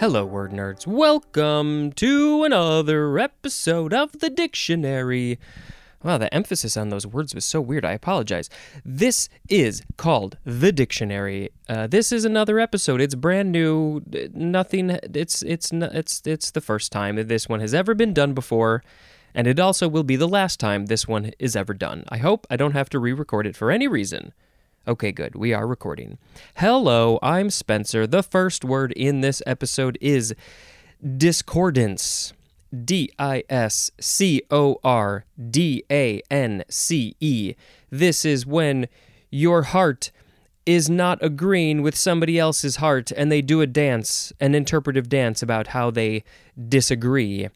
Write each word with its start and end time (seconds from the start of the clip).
Hello, 0.00 0.24
word 0.24 0.52
nerds. 0.52 0.86
Welcome 0.86 1.90
to 1.94 2.44
another 2.44 3.18
episode 3.18 3.92
of 3.92 4.20
the 4.20 4.30
dictionary. 4.30 5.40
Wow, 6.04 6.18
the 6.18 6.32
emphasis 6.32 6.76
on 6.76 6.90
those 6.90 7.04
words 7.04 7.34
was 7.34 7.44
so 7.44 7.60
weird. 7.60 7.84
I 7.84 7.94
apologize. 7.94 8.48
This 8.84 9.28
is 9.48 9.82
called 9.96 10.38
the 10.44 10.70
dictionary. 10.70 11.50
Uh, 11.68 11.88
this 11.88 12.12
is 12.12 12.24
another 12.24 12.60
episode. 12.60 13.00
It's 13.00 13.16
brand 13.16 13.50
new. 13.50 14.00
Nothing. 14.32 14.90
It's 15.02 15.42
it's 15.42 15.72
it's 15.72 16.22
it's 16.24 16.52
the 16.52 16.60
first 16.60 16.92
time 16.92 17.16
that 17.16 17.26
this 17.26 17.48
one 17.48 17.58
has 17.58 17.74
ever 17.74 17.92
been 17.92 18.14
done 18.14 18.34
before, 18.34 18.84
and 19.34 19.48
it 19.48 19.58
also 19.58 19.88
will 19.88 20.04
be 20.04 20.14
the 20.14 20.28
last 20.28 20.60
time 20.60 20.86
this 20.86 21.08
one 21.08 21.32
is 21.40 21.56
ever 21.56 21.74
done. 21.74 22.04
I 22.08 22.18
hope 22.18 22.46
I 22.48 22.54
don't 22.56 22.70
have 22.70 22.88
to 22.90 23.00
re-record 23.00 23.48
it 23.48 23.56
for 23.56 23.72
any 23.72 23.88
reason. 23.88 24.32
Okay, 24.88 25.12
good. 25.12 25.34
We 25.34 25.52
are 25.52 25.66
recording. 25.66 26.16
Hello, 26.56 27.18
I'm 27.22 27.50
Spencer. 27.50 28.06
The 28.06 28.22
first 28.22 28.64
word 28.64 28.92
in 28.92 29.20
this 29.20 29.42
episode 29.46 29.98
is 30.00 30.34
discordance. 31.18 32.32
D 32.86 33.10
I 33.18 33.44
S 33.50 33.90
C 34.00 34.40
O 34.50 34.78
R 34.82 35.26
D 35.50 35.84
A 35.90 36.22
N 36.30 36.64
C 36.70 37.14
E. 37.20 37.54
This 37.90 38.24
is 38.24 38.46
when 38.46 38.88
your 39.30 39.64
heart 39.64 40.10
is 40.64 40.88
not 40.88 41.18
agreeing 41.22 41.82
with 41.82 41.94
somebody 41.94 42.38
else's 42.38 42.76
heart 42.76 43.12
and 43.12 43.30
they 43.30 43.42
do 43.42 43.60
a 43.60 43.66
dance, 43.66 44.32
an 44.40 44.54
interpretive 44.54 45.10
dance 45.10 45.42
about 45.42 45.68
how 45.68 45.90
they 45.90 46.24
disagree. 46.66 47.50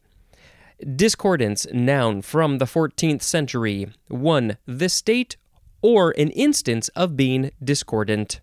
Discordance, 0.95 1.65
noun 1.73 2.21
from 2.21 2.59
the 2.59 2.65
14th 2.65 3.23
century. 3.23 3.87
1. 4.09 4.57
The 4.67 4.89
state 4.89 5.37
or 5.83 6.11
an 6.17 6.31
instance 6.31 6.87
of 6.89 7.15
being 7.15 7.51
discordant. 7.63 8.41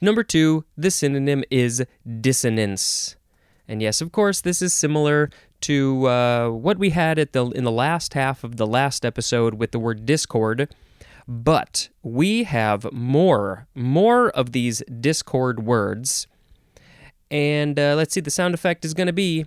Number 0.00 0.24
two, 0.24 0.64
the 0.76 0.90
synonym 0.90 1.44
is 1.50 1.84
dissonance. 2.20 3.14
And 3.68 3.80
yes, 3.80 4.00
of 4.00 4.10
course, 4.10 4.40
this 4.40 4.60
is 4.60 4.74
similar 4.74 5.30
to 5.62 6.08
uh, 6.08 6.48
what 6.50 6.78
we 6.78 6.90
had 6.90 7.18
at 7.18 7.32
the 7.32 7.46
in 7.50 7.64
the 7.64 7.70
last 7.70 8.14
half 8.14 8.44
of 8.44 8.56
the 8.56 8.66
last 8.66 9.04
episode 9.06 9.54
with 9.54 9.70
the 9.70 9.78
word 9.78 10.04
discord, 10.04 10.74
but 11.26 11.88
we 12.02 12.44
have 12.44 12.92
more 12.92 13.66
more 13.74 14.28
of 14.30 14.52
these 14.52 14.82
discord 15.00 15.64
words. 15.64 16.26
And 17.30 17.78
uh, 17.78 17.94
let's 17.96 18.12
see, 18.12 18.20
the 18.20 18.30
sound 18.30 18.54
effect 18.54 18.84
is 18.84 18.94
going 18.94 19.06
to 19.06 19.12
be. 19.12 19.46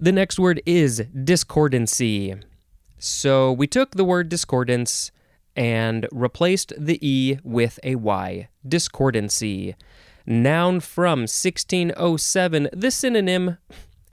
The 0.00 0.12
next 0.12 0.38
word 0.38 0.62
is 0.64 1.02
discordancy. 1.24 2.36
So 2.98 3.50
we 3.50 3.66
took 3.66 3.96
the 3.96 4.04
word 4.04 4.28
discordance 4.28 5.10
and 5.56 6.06
replaced 6.12 6.72
the 6.78 7.04
E 7.04 7.38
with 7.42 7.80
a 7.82 7.96
Y. 7.96 8.48
Discordancy. 8.66 9.74
Noun 10.24 10.78
from 10.78 11.22
1607. 11.22 12.68
The 12.72 12.92
synonym, 12.92 13.58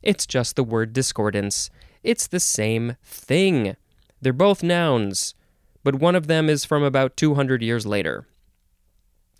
it's 0.02 0.26
just 0.26 0.56
the 0.56 0.64
word 0.64 0.92
discordance. 0.92 1.70
It's 2.02 2.26
the 2.26 2.40
same 2.40 2.96
thing. 3.04 3.76
They're 4.20 4.34
both 4.34 4.64
nouns, 4.64 5.36
but 5.84 5.94
one 5.94 6.16
of 6.16 6.26
them 6.26 6.50
is 6.50 6.66
from 6.66 6.82
about 6.82 7.16
200 7.16 7.62
years 7.62 7.86
later. 7.86 8.26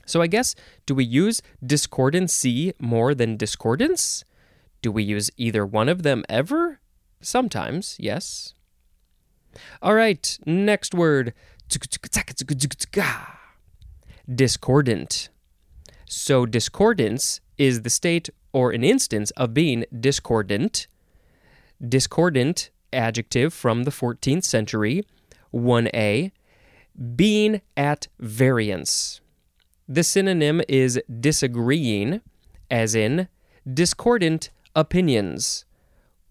So 0.06 0.22
I 0.22 0.28
guess, 0.28 0.54
do 0.86 0.94
we 0.94 1.06
use 1.06 1.42
discordancy 1.66 2.74
more 2.78 3.16
than 3.16 3.36
discordance? 3.36 4.24
Do 4.82 4.92
we 4.92 5.04
use 5.04 5.32
either 5.38 5.66
one 5.66 5.90
of 5.90 6.04
them 6.04 6.24
ever? 6.30 6.80
Sometimes, 7.22 7.96
yes. 8.00 8.54
All 9.82 9.96
right, 9.96 10.38
next 10.46 10.94
word. 10.94 11.34
Discordant. 14.34 15.30
So, 16.08 16.46
discordance 16.46 17.42
is 17.58 17.82
the 17.82 17.90
state 17.90 18.30
or 18.54 18.72
an 18.72 18.84
instance 18.84 19.32
of 19.32 19.54
being 19.54 19.86
discordant. 19.98 20.88
Discordant, 21.86 22.70
adjective 22.94 23.54
from 23.54 23.84
the 23.84 23.92
14th 23.92 24.44
century. 24.44 25.04
1a. 25.54 26.32
Being 27.16 27.62
at 27.76 28.08
variance. 28.20 29.22
The 29.88 30.04
synonym 30.04 30.62
is 30.68 31.02
disagreeing, 31.20 32.22
as 32.72 32.96
in 32.96 33.28
discordant 33.72 34.50
opinions. 34.76 35.66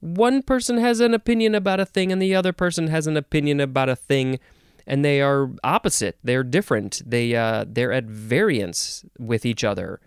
One 0.01 0.43
person 0.43 0.79
has 0.79 1.01
an 1.01 1.15
opinion 1.15 1.55
about 1.55 1.81
a 1.81 1.87
thing, 1.87 2.13
and 2.13 2.21
the 2.21 2.35
other 2.35 2.53
person 2.53 2.89
has 2.89 3.07
an 3.07 3.17
opinion 3.17 3.61
about 3.61 3.89
a 3.89 3.97
thing, 3.97 4.39
and 4.87 5.05
they 5.05 5.23
are 5.23 5.51
opposite. 5.65 6.19
They're 6.23 6.45
different. 6.45 7.03
They 7.07 7.35
uh, 7.35 7.65
they're 7.67 7.93
at 7.93 8.05
variance 8.05 9.05
with 9.19 9.47
each 9.47 9.65
other. 9.65 10.01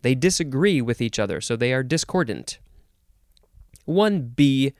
They 0.00 0.14
disagree 0.14 0.80
with 0.80 1.00
each 1.00 1.18
other, 1.18 1.40
so 1.40 1.54
they 1.54 1.72
are 1.72 1.82
discordant. 1.82 2.58
One 3.84 4.22
B, 4.22 4.72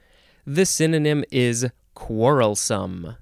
the 0.45 0.65
synonym 0.65 1.23
is 1.31 1.67
quarrelsome. 1.93 3.15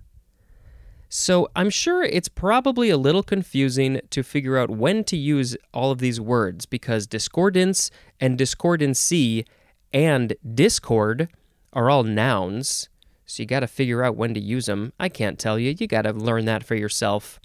So 1.09 1.49
I'm 1.57 1.69
sure 1.69 2.03
it's 2.03 2.29
probably 2.29 2.89
a 2.89 2.95
little 2.95 3.23
confusing 3.23 3.99
to 4.11 4.23
figure 4.23 4.57
out 4.57 4.69
when 4.69 5.03
to 5.03 5.17
use 5.17 5.57
all 5.73 5.91
of 5.91 5.99
these 5.99 6.21
words 6.21 6.65
because 6.65 7.05
discordance 7.05 7.91
and 8.21 8.37
discordancy 8.37 9.45
and 9.93 10.35
discord 10.53 11.29
are 11.73 11.89
all 11.89 12.03
nouns, 12.03 12.89
so 13.25 13.41
you 13.41 13.47
got 13.47 13.61
to 13.61 13.67
figure 13.67 14.03
out 14.03 14.15
when 14.15 14.33
to 14.33 14.39
use 14.39 14.65
them. 14.65 14.93
I 14.99 15.09
can't 15.09 15.39
tell 15.39 15.57
you. 15.57 15.75
You 15.77 15.87
got 15.87 16.01
to 16.03 16.11
learn 16.11 16.45
that 16.45 16.63
for 16.63 16.75
yourself. 16.75 17.39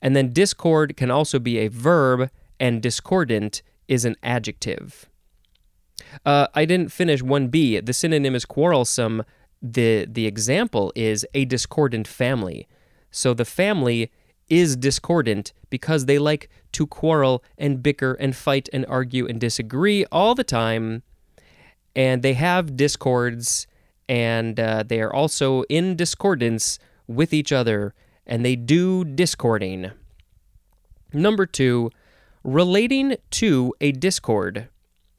And 0.00 0.14
then 0.14 0.32
discord 0.32 0.96
can 0.96 1.10
also 1.10 1.38
be 1.38 1.58
a 1.58 1.68
verb, 1.68 2.30
and 2.58 2.80
discordant 2.80 3.62
is 3.88 4.04
an 4.04 4.16
adjective. 4.22 5.08
Uh, 6.24 6.46
I 6.54 6.64
didn't 6.64 6.92
finish 6.92 7.22
1b. 7.22 7.84
The 7.84 7.92
synonym 7.92 8.34
is 8.34 8.44
quarrelsome. 8.44 9.24
The, 9.60 10.06
the 10.08 10.26
example 10.26 10.92
is 10.94 11.26
a 11.34 11.44
discordant 11.44 12.08
family. 12.08 12.66
So 13.10 13.34
the 13.34 13.44
family 13.44 14.10
is 14.48 14.76
discordant 14.76 15.52
because 15.68 16.06
they 16.06 16.18
like 16.18 16.48
to 16.72 16.86
quarrel 16.86 17.42
and 17.58 17.82
bicker 17.82 18.14
and 18.14 18.34
fight 18.34 18.68
and 18.72 18.86
argue 18.86 19.26
and 19.26 19.40
disagree 19.40 20.04
all 20.06 20.34
the 20.34 20.44
time 20.44 21.02
and 21.94 22.22
they 22.22 22.34
have 22.34 22.76
discords 22.76 23.66
and 24.08 24.58
uh, 24.58 24.82
they 24.86 25.00
are 25.00 25.12
also 25.12 25.62
in 25.64 25.96
discordance 25.96 26.78
with 27.06 27.32
each 27.32 27.52
other 27.52 27.94
and 28.26 28.44
they 28.44 28.56
do 28.56 29.04
discording. 29.04 29.90
Number 31.12 31.46
two, 31.46 31.90
relating 32.44 33.16
to 33.30 33.74
a 33.80 33.92
discord, 33.92 34.68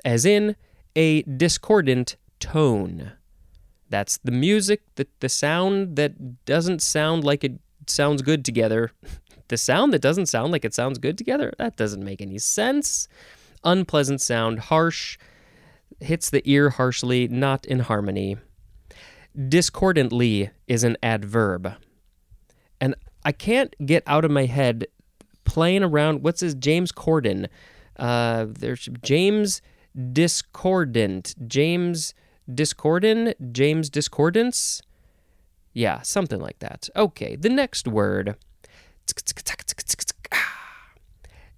as 0.06 0.26
in 0.26 0.56
a 0.96 1.22
discordant 1.24 2.16
tone. 2.40 3.14
That's 3.90 4.18
the 4.18 4.32
music, 4.32 4.82
the, 4.96 5.08
the 5.20 5.30
sound 5.30 5.96
that 5.98 6.46
doesn't 6.46 6.82
sound 6.82 7.24
like 7.24 7.44
it 7.44 7.60
sounds 7.88 8.22
good 8.22 8.46
together. 8.46 8.92
the 9.50 9.58
sound 9.58 9.94
that 9.94 10.02
doesn't 10.02 10.28
sound 10.28 10.52
like 10.52 10.66
it 10.66 10.74
sounds 10.74 10.98
good 10.98 11.18
together? 11.18 11.54
That 11.58 11.76
doesn't 11.76 12.04
make 12.04 12.22
any 12.22 12.40
sense. 12.40 13.08
Unpleasant 13.64 14.22
sound, 14.22 14.60
harsh, 14.60 15.18
hits 16.00 16.30
the 16.30 16.42
ear 16.50 16.70
harshly, 16.72 17.28
not 17.28 17.66
in 17.66 17.80
harmony. 17.80 18.38
Discordantly 19.48 20.50
is 20.68 20.84
an 20.84 20.98
adverb. 21.02 21.74
And 22.80 22.96
I 23.24 23.32
can't 23.32 23.76
get 23.86 24.04
out 24.08 24.26
of 24.26 24.32
my 24.32 24.46
head 24.46 24.88
playing 25.46 25.84
around. 25.84 26.24
What's 26.24 26.42
his 26.42 26.56
James 26.56 26.92
Corden? 26.92 27.48
Uh, 27.98 28.48
there's 28.50 28.90
James 29.04 29.62
Discordant. 30.14 31.36
James 31.48 32.14
Discordant? 32.54 33.54
James 33.54 33.90
Discordance? 33.90 34.82
Yeah, 35.74 36.02
something 36.02 36.40
like 36.40 36.60
that. 36.60 36.90
Okay, 36.96 37.36
the 37.36 37.50
next 37.50 37.88
word. 37.88 38.36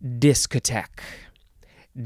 Discotheque. 0.04 1.00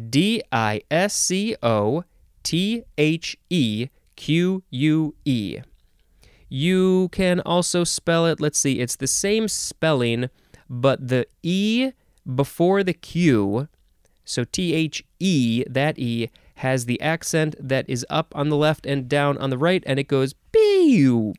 D 0.10 0.44
I 0.52 0.82
S 0.92 1.16
C 1.16 1.56
O 1.64 2.04
T 2.48 2.84
H 2.98 3.36
E 3.50 3.90
Q 4.16 4.64
U 4.70 5.16
E. 5.26 5.60
You 6.48 7.10
can 7.12 7.42
also 7.42 7.84
spell 7.84 8.26
it, 8.26 8.40
let's 8.40 8.58
see, 8.58 8.80
it's 8.80 8.96
the 8.96 9.06
same 9.06 9.50
spelling, 9.50 10.30
but 10.70 11.10
the 11.10 11.28
E 11.44 11.92
before 12.24 12.84
the 12.84 12.94
Q, 12.94 13.68
so 14.24 14.46
T 14.46 14.74
H 14.74 15.04
E, 15.20 15.66
that 15.70 16.00
E, 16.00 16.30
has 16.56 16.86
the 16.86 17.02
accent 17.02 17.58
that 17.60 17.84
is 17.90 18.06
up 18.10 18.32
on 18.34 18.48
the 18.48 18.56
left 18.56 18.86
and 18.86 19.10
down 19.10 19.38
on 19.40 19.50
the 19.50 19.58
right, 19.58 19.84
and 19.86 20.00
it 20.00 20.08
goes 20.08 20.34
pew 20.54 21.34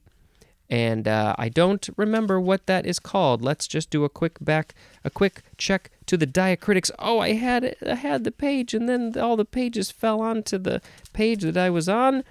and 0.70 1.08
uh, 1.08 1.34
I 1.38 1.48
don't 1.48 1.88
remember 1.96 2.40
what 2.40 2.66
that 2.66 2.84
is 2.84 2.98
called. 2.98 3.42
Let's 3.42 3.66
just 3.66 3.90
do 3.90 4.04
a 4.04 4.08
quick 4.08 4.36
back, 4.40 4.74
a 5.02 5.10
quick 5.10 5.42
check 5.56 5.90
to 6.06 6.16
the 6.16 6.26
diacritics. 6.26 6.90
Oh, 6.98 7.20
I 7.20 7.32
had 7.32 7.74
I 7.86 7.94
had 7.94 8.24
the 8.24 8.30
page, 8.30 8.74
and 8.74 8.88
then 8.88 9.18
all 9.18 9.36
the 9.36 9.44
pages 9.44 9.90
fell 9.90 10.20
onto 10.20 10.58
the 10.58 10.82
page 11.12 11.42
that 11.42 11.56
I 11.56 11.70
was 11.70 11.88
on. 11.88 12.22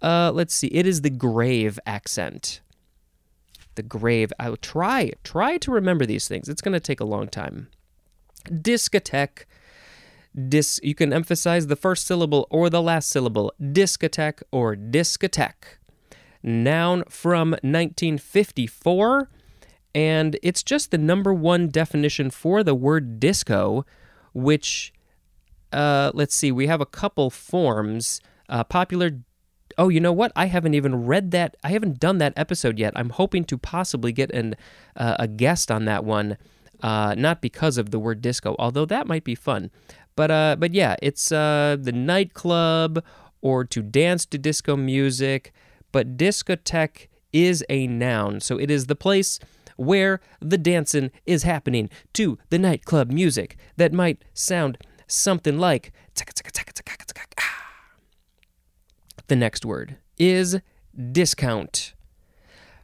Uh, 0.00 0.32
let's 0.32 0.54
see. 0.54 0.68
It 0.68 0.86
is 0.86 1.02
the 1.02 1.10
grave 1.10 1.78
accent. 1.86 2.60
The 3.74 3.82
grave. 3.82 4.32
I 4.38 4.48
will 4.48 4.56
try 4.56 5.12
try 5.22 5.58
to 5.58 5.70
remember 5.70 6.06
these 6.06 6.28
things. 6.28 6.48
It's 6.48 6.62
going 6.62 6.72
to 6.72 6.80
take 6.80 7.00
a 7.00 7.04
long 7.04 7.28
time. 7.28 7.68
Discotheque. 8.46 9.44
Dis, 10.48 10.80
you 10.82 10.94
can 10.94 11.12
emphasize 11.12 11.66
the 11.66 11.76
first 11.76 12.06
syllable 12.06 12.46
or 12.48 12.70
the 12.70 12.80
last 12.80 13.10
syllable. 13.10 13.52
Discotheque 13.60 14.42
or 14.50 14.74
discotheque. 14.74 15.76
Noun 16.42 17.04
from 17.08 17.50
1954, 17.62 19.28
and 19.94 20.38
it's 20.42 20.62
just 20.62 20.90
the 20.90 20.98
number 20.98 21.32
one 21.32 21.68
definition 21.68 22.30
for 22.30 22.62
the 22.62 22.74
word 22.74 23.20
disco, 23.20 23.84
which, 24.32 24.92
uh, 25.72 26.10
let's 26.14 26.34
see, 26.34 26.50
we 26.50 26.66
have 26.66 26.80
a 26.80 26.86
couple 26.86 27.30
forms. 27.30 28.20
Uh, 28.48 28.64
popular 28.64 29.10
oh, 29.78 29.88
you 29.88 30.00
know 30.00 30.12
what? 30.12 30.32
I 30.36 30.46
haven't 30.46 30.74
even 30.74 31.06
read 31.06 31.30
that. 31.32 31.56
I 31.62 31.70
haven't 31.70 32.00
done 32.00 32.18
that 32.18 32.32
episode 32.36 32.78
yet. 32.78 32.92
I'm 32.96 33.10
hoping 33.10 33.44
to 33.44 33.58
possibly 33.58 34.12
get 34.12 34.30
an 34.32 34.54
uh, 34.96 35.16
a 35.18 35.28
guest 35.28 35.70
on 35.70 35.84
that 35.86 36.04
one, 36.04 36.36
uh, 36.82 37.14
not 37.16 37.40
because 37.40 37.78
of 37.78 37.90
the 37.90 37.98
word 37.98 38.20
disco, 38.20 38.54
although 38.58 38.86
that 38.86 39.06
might 39.06 39.24
be 39.24 39.34
fun. 39.34 39.70
But 40.16 40.30
uh, 40.30 40.56
but 40.58 40.74
yeah, 40.74 40.96
it's 41.02 41.32
uh, 41.32 41.76
the 41.80 41.92
nightclub 41.92 43.04
or 43.40 43.64
to 43.64 43.82
dance 43.82 44.26
to 44.26 44.38
disco 44.38 44.76
music. 44.76 45.52
But 45.92 46.16
discotheque 46.16 47.08
is 47.32 47.64
a 47.68 47.86
noun, 47.86 48.40
so 48.40 48.58
it 48.58 48.70
is 48.70 48.86
the 48.86 48.96
place 48.96 49.38
where 49.76 50.20
the 50.40 50.58
dancing 50.58 51.10
is 51.26 51.44
happening 51.44 51.88
to 52.14 52.38
the 52.50 52.58
nightclub 52.58 53.10
music 53.10 53.56
that 53.76 53.92
might 53.92 54.24
sound 54.34 54.78
something 55.06 55.58
like 55.58 55.92
the 59.28 59.36
next 59.36 59.64
word 59.64 59.96
is 60.18 60.58
discount. 61.10 61.94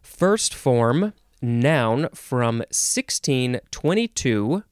First 0.01 0.55
form, 0.55 1.13
noun 1.43 2.09
from 2.15 2.59
1622. 2.71 4.63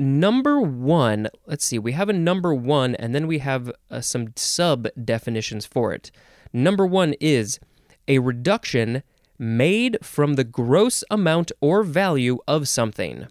Number 0.00 0.60
one, 0.60 1.28
let's 1.46 1.64
see, 1.64 1.78
we 1.78 1.92
have 1.92 2.08
a 2.08 2.12
number 2.12 2.54
one 2.54 2.94
and 2.96 3.14
then 3.14 3.26
we 3.26 3.38
have 3.38 3.72
uh, 3.90 4.00
some 4.00 4.32
sub 4.36 4.88
definitions 5.02 5.66
for 5.66 5.92
it. 5.92 6.10
Number 6.52 6.86
one 6.86 7.14
is 7.20 7.58
a 8.06 8.18
reduction 8.18 9.02
made 9.38 9.98
from 10.02 10.34
the 10.34 10.44
gross 10.44 11.04
amount 11.10 11.52
or 11.60 11.82
value 11.82 12.38
of 12.48 12.68
something. 12.68 13.28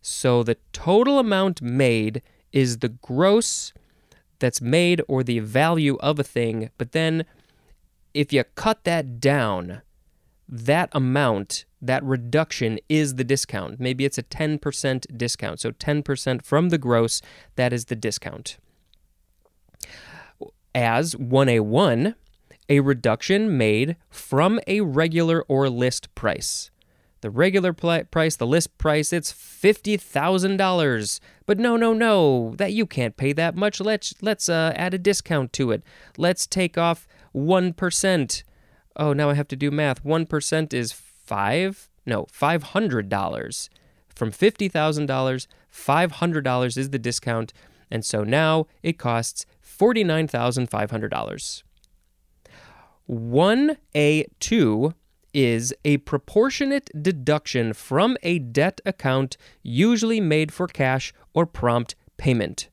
So 0.00 0.42
the 0.42 0.56
total 0.72 1.18
amount 1.18 1.62
made 1.62 2.22
is 2.52 2.78
the 2.78 2.88
gross 2.88 3.72
that's 4.40 4.60
made 4.60 5.00
or 5.06 5.22
the 5.22 5.38
value 5.38 5.96
of 6.00 6.18
a 6.18 6.24
thing, 6.24 6.70
but 6.76 6.92
then 6.92 7.24
if 8.12 8.32
you 8.32 8.44
cut 8.56 8.84
that 8.84 9.20
down, 9.20 9.82
that 10.48 10.90
amount, 10.92 11.64
that 11.80 12.04
reduction 12.04 12.78
is 12.88 13.14
the 13.14 13.24
discount. 13.24 13.80
Maybe 13.80 14.04
it's 14.04 14.18
a 14.18 14.22
10% 14.22 15.16
discount. 15.16 15.60
So 15.60 15.70
10% 15.70 16.44
from 16.44 16.68
the 16.68 16.78
gross, 16.78 17.22
that 17.56 17.72
is 17.72 17.86
the 17.86 17.96
discount. 17.96 18.58
As 20.74 21.14
1A1, 21.14 22.14
a 22.68 22.80
reduction 22.80 23.56
made 23.56 23.96
from 24.10 24.60
a 24.66 24.80
regular 24.80 25.42
or 25.48 25.68
list 25.68 26.14
price. 26.14 26.70
The 27.22 27.30
regular 27.30 27.72
pl- 27.72 28.04
price, 28.10 28.34
the 28.34 28.46
list 28.46 28.76
price, 28.78 29.12
it's 29.12 29.32
$50,000. 29.32 31.20
But 31.46 31.58
no, 31.58 31.76
no, 31.76 31.92
no, 31.92 32.54
that 32.56 32.72
you 32.72 32.84
can't 32.84 33.16
pay 33.16 33.32
that 33.32 33.54
much. 33.54 33.80
Let's 33.80 34.14
let's 34.22 34.48
uh, 34.48 34.72
add 34.74 34.92
a 34.94 34.98
discount 34.98 35.52
to 35.54 35.70
it. 35.70 35.82
Let's 36.16 36.46
take 36.46 36.76
off 36.76 37.06
1%. 37.34 38.42
Oh, 38.96 39.12
now 39.12 39.30
I 39.30 39.34
have 39.34 39.48
to 39.48 39.56
do 39.56 39.70
math. 39.70 40.04
1% 40.04 40.74
is 40.74 40.92
5? 40.92 41.88
No, 42.04 42.26
$500. 42.26 43.68
From 44.14 44.30
$50,000, 44.30 45.46
$500 45.72 46.76
is 46.76 46.90
the 46.90 46.98
discount, 46.98 47.52
and 47.90 48.04
so 48.04 48.24
now 48.24 48.66
it 48.82 48.98
costs 48.98 49.46
$49,500. 49.64 51.62
1A2 53.08 54.94
is 55.34 55.74
a 55.84 55.96
proportionate 55.98 56.90
deduction 57.02 57.72
from 57.72 58.16
a 58.22 58.38
debt 58.38 58.80
account 58.84 59.36
usually 59.62 60.20
made 60.20 60.52
for 60.52 60.66
cash 60.66 61.12
or 61.32 61.46
prompt 61.46 61.94
payment. 62.16 62.68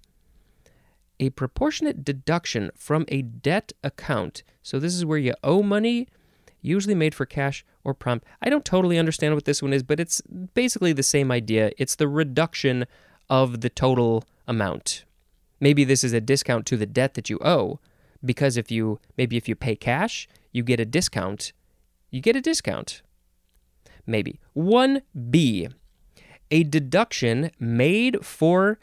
A 1.19 1.29
proportionate 1.31 2.03
deduction 2.03 2.71
from 2.75 3.05
a 3.07 3.21
debt 3.21 3.73
account. 3.83 4.43
So, 4.61 4.79
this 4.79 4.93
is 4.93 5.05
where 5.05 5.17
you 5.17 5.33
owe 5.43 5.63
money, 5.63 6.07
usually 6.61 6.95
made 6.95 7.15
for 7.15 7.25
cash 7.25 7.65
or 7.83 7.93
prompt. 7.93 8.25
I 8.41 8.49
don't 8.49 8.65
totally 8.65 8.97
understand 8.97 9.35
what 9.35 9.45
this 9.45 9.61
one 9.61 9.73
is, 9.73 9.83
but 9.83 9.99
it's 9.99 10.21
basically 10.53 10.93
the 10.93 11.03
same 11.03 11.31
idea. 11.31 11.71
It's 11.77 11.95
the 11.95 12.07
reduction 12.07 12.85
of 13.29 13.61
the 13.61 13.69
total 13.69 14.23
amount. 14.47 15.03
Maybe 15.59 15.83
this 15.83 16.03
is 16.03 16.13
a 16.13 16.21
discount 16.21 16.65
to 16.67 16.77
the 16.77 16.85
debt 16.85 17.15
that 17.15 17.29
you 17.29 17.37
owe, 17.41 17.79
because 18.23 18.57
if 18.57 18.71
you 18.71 18.99
maybe 19.17 19.37
if 19.37 19.47
you 19.47 19.55
pay 19.55 19.75
cash, 19.75 20.27
you 20.51 20.63
get 20.63 20.79
a 20.79 20.85
discount 20.85 21.53
you 22.11 22.21
get 22.21 22.35
a 22.35 22.41
discount. 22.41 23.01
Maybe. 24.05 24.39
1B, 24.55 25.71
a 26.51 26.63
deduction 26.63 27.51
made 27.59 28.25
for, 28.25 28.79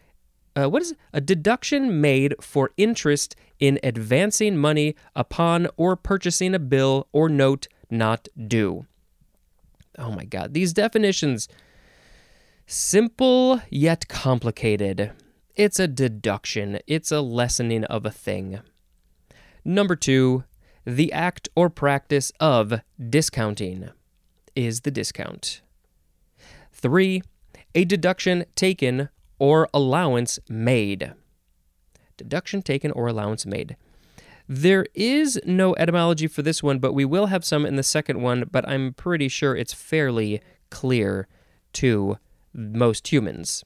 uh, 0.55 0.69
what 0.69 0.83
is 0.83 0.93
it? 0.93 0.99
A 1.12 1.21
deduction 1.21 2.00
made 2.00 2.35
for 2.41 2.71
interest 2.77 3.35
in 3.59 3.81
advancing 3.83 4.56
money 4.56 4.94
upon 5.15 5.67
or 5.77 5.97
purchasing 5.97 6.55
a 6.55 6.59
bill 6.59 7.09
or 7.12 7.29
note 7.29 7.67
not 7.91 8.29
due. 8.47 8.87
Oh 9.99 10.12
my 10.12 10.25
God, 10.25 10.55
these 10.55 10.73
definitions, 10.73 11.49
simple 12.67 13.62
yet 13.71 14.09
complicated. 14.09 15.12
It's 15.56 15.81
a 15.81 15.89
deduction, 15.89 16.79
it's 16.87 17.11
a 17.11 17.23
lessening 17.23 17.85
of 17.85 18.05
a 18.05 18.11
thing. 18.11 18.61
Number 19.67 19.97
two, 19.97 20.45
the 20.85 21.13
act 21.13 21.49
or 21.57 21.69
practice 21.69 22.31
of 22.39 22.83
discounting 23.11 23.89
is 24.55 24.83
the 24.83 24.93
discount. 24.93 25.61
3. 26.73 27.21
A 27.75 27.85
deduction 27.85 28.45
taken 28.55 29.09
or 29.41 29.69
allowance 29.75 30.39
made. 30.49 31.15
Deduction 32.17 32.63
taken 32.63 32.93
or 32.93 33.09
allowance 33.09 33.45
made. 33.45 33.77
There 34.49 34.87
is 34.95 35.41
no 35.44 35.75
etymology 35.75 36.29
for 36.29 36.43
this 36.43 36.63
one, 36.63 36.79
but 36.79 36.93
we 36.93 37.05
will 37.05 37.27
have 37.27 37.44
some 37.44 37.67
in 37.67 37.75
the 37.75 37.82
second 37.82 38.23
one, 38.23 38.49
but 38.49 38.67
I'm 38.69 38.94
pretty 38.94 39.27
sure 39.27 39.56
it's 39.56 39.73
fairly 39.73 40.41
clear 40.70 41.27
to 41.73 42.19
most 42.55 43.08
humans. 43.08 43.65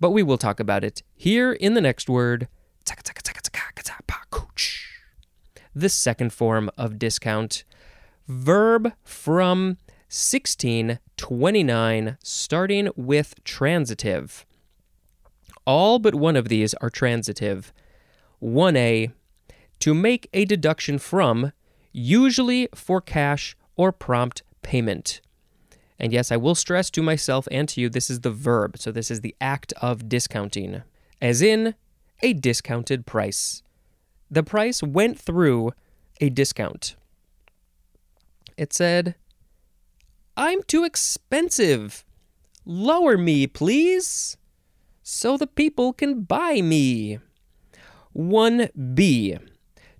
But 0.00 0.12
we 0.12 0.22
will 0.22 0.38
talk 0.38 0.58
about 0.58 0.84
it 0.84 1.02
here 1.14 1.52
in 1.52 1.74
the 1.74 1.82
next 1.82 2.08
word 2.08 2.48
the 5.74 5.88
second 5.88 6.32
form 6.32 6.70
of 6.78 6.98
discount. 6.98 7.64
Verb 8.28 8.92
from 9.02 9.76
1629, 10.08 12.18
starting 12.22 12.90
with 12.96 13.34
transitive. 13.44 14.46
All 15.66 15.98
but 15.98 16.14
one 16.14 16.36
of 16.36 16.48
these 16.48 16.74
are 16.74 16.90
transitive. 16.90 17.72
1a, 18.42 19.12
to 19.80 19.94
make 19.94 20.28
a 20.32 20.44
deduction 20.44 20.98
from, 20.98 21.52
usually 21.92 22.68
for 22.74 23.00
cash 23.00 23.56
or 23.76 23.90
prompt 23.90 24.42
payment. 24.62 25.20
And 25.98 26.12
yes, 26.12 26.30
I 26.30 26.36
will 26.36 26.54
stress 26.54 26.90
to 26.90 27.02
myself 27.02 27.48
and 27.50 27.68
to 27.70 27.80
you 27.80 27.88
this 27.88 28.10
is 28.10 28.20
the 28.20 28.30
verb, 28.30 28.78
so 28.78 28.92
this 28.92 29.10
is 29.10 29.22
the 29.22 29.34
act 29.40 29.72
of 29.80 30.08
discounting, 30.08 30.82
as 31.20 31.42
in 31.42 31.74
a 32.22 32.34
discounted 32.34 33.06
price 33.06 33.63
the 34.34 34.42
price 34.42 34.82
went 34.82 35.18
through 35.18 35.72
a 36.20 36.28
discount. 36.28 36.96
It 38.56 38.72
said, 38.72 39.14
I'm 40.36 40.62
too 40.62 40.84
expensive. 40.84 42.04
Lower 42.64 43.16
me, 43.16 43.46
please, 43.46 44.36
so 45.02 45.36
the 45.36 45.46
people 45.46 45.92
can 45.92 46.22
buy 46.22 46.60
me. 46.62 47.18
1B. 48.16 49.38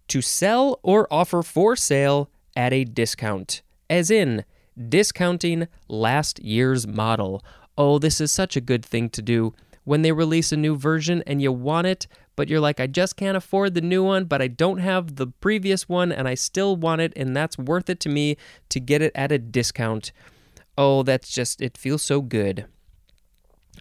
To 0.09 0.21
sell 0.21 0.79
or 0.83 1.09
offer 1.11 1.43
for 1.43 1.77
sale 1.77 2.31
at 2.57 2.73
a 2.73 2.85
discount, 2.85 3.63
as 3.89 4.11
in 4.11 4.45
discounting 4.89 5.69
last 5.89 6.41
year's 6.41 6.87
model. 6.87 7.45
Oh, 7.77 7.99
this 7.99 8.21
is 8.21 8.31
such 8.31 8.57
a 8.57 8.61
good 8.61 8.85
thing 8.85 9.09
to 9.11 9.23
do 9.23 9.55
when 9.85 10.03
they 10.03 10.13
release 10.13 10.53
a 10.53 10.57
new 10.57 10.77
version 10.77 11.23
and 11.27 11.41
you 11.41 11.53
want 11.53 11.87
it, 11.87 12.07
but 12.37 12.49
you're 12.49 12.61
like, 12.61 12.81
I 12.81 12.87
just 12.87 13.17
can't 13.17 13.37
afford 13.37 13.75
the 13.75 13.81
new 13.81 14.03
one, 14.03 14.25
but 14.25 14.43
I 14.43 14.49
don't 14.49 14.79
have 14.79 15.17
the 15.17 15.29
previous 15.29 15.89
one 15.89 16.11
and 16.11 16.27
I 16.27 16.35
still 16.35 16.77
want 16.77 17.01
it, 17.01 17.13
and 17.17 17.37
that's 17.37 17.59
worth 17.59 17.89
it 17.89 18.01
to 18.01 18.09
me 18.09 18.37
to 18.71 18.81
get 18.81 19.03
it 19.03 19.13
at 19.15 19.31
a 19.31 19.39
discount. 19.39 20.13
Oh, 20.77 21.03
that's 21.03 21.31
just, 21.31 21.61
it 21.61 21.79
feels 21.79 22.03
so 22.03 22.21
good. 22.21 22.67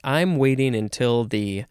I'm 0.04 0.38
waiting 0.38 0.76
until 0.76 1.26
the 1.26 1.66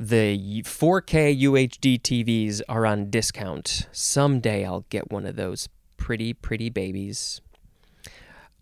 the 0.00 0.62
4K 0.62 1.42
UHD 1.42 2.00
TVs 2.00 2.62
are 2.68 2.86
on 2.86 3.10
discount. 3.10 3.88
Someday 3.90 4.64
I'll 4.64 4.86
get 4.90 5.10
one 5.10 5.26
of 5.26 5.34
those 5.34 5.68
pretty, 5.96 6.32
pretty 6.32 6.70
babies. 6.70 7.40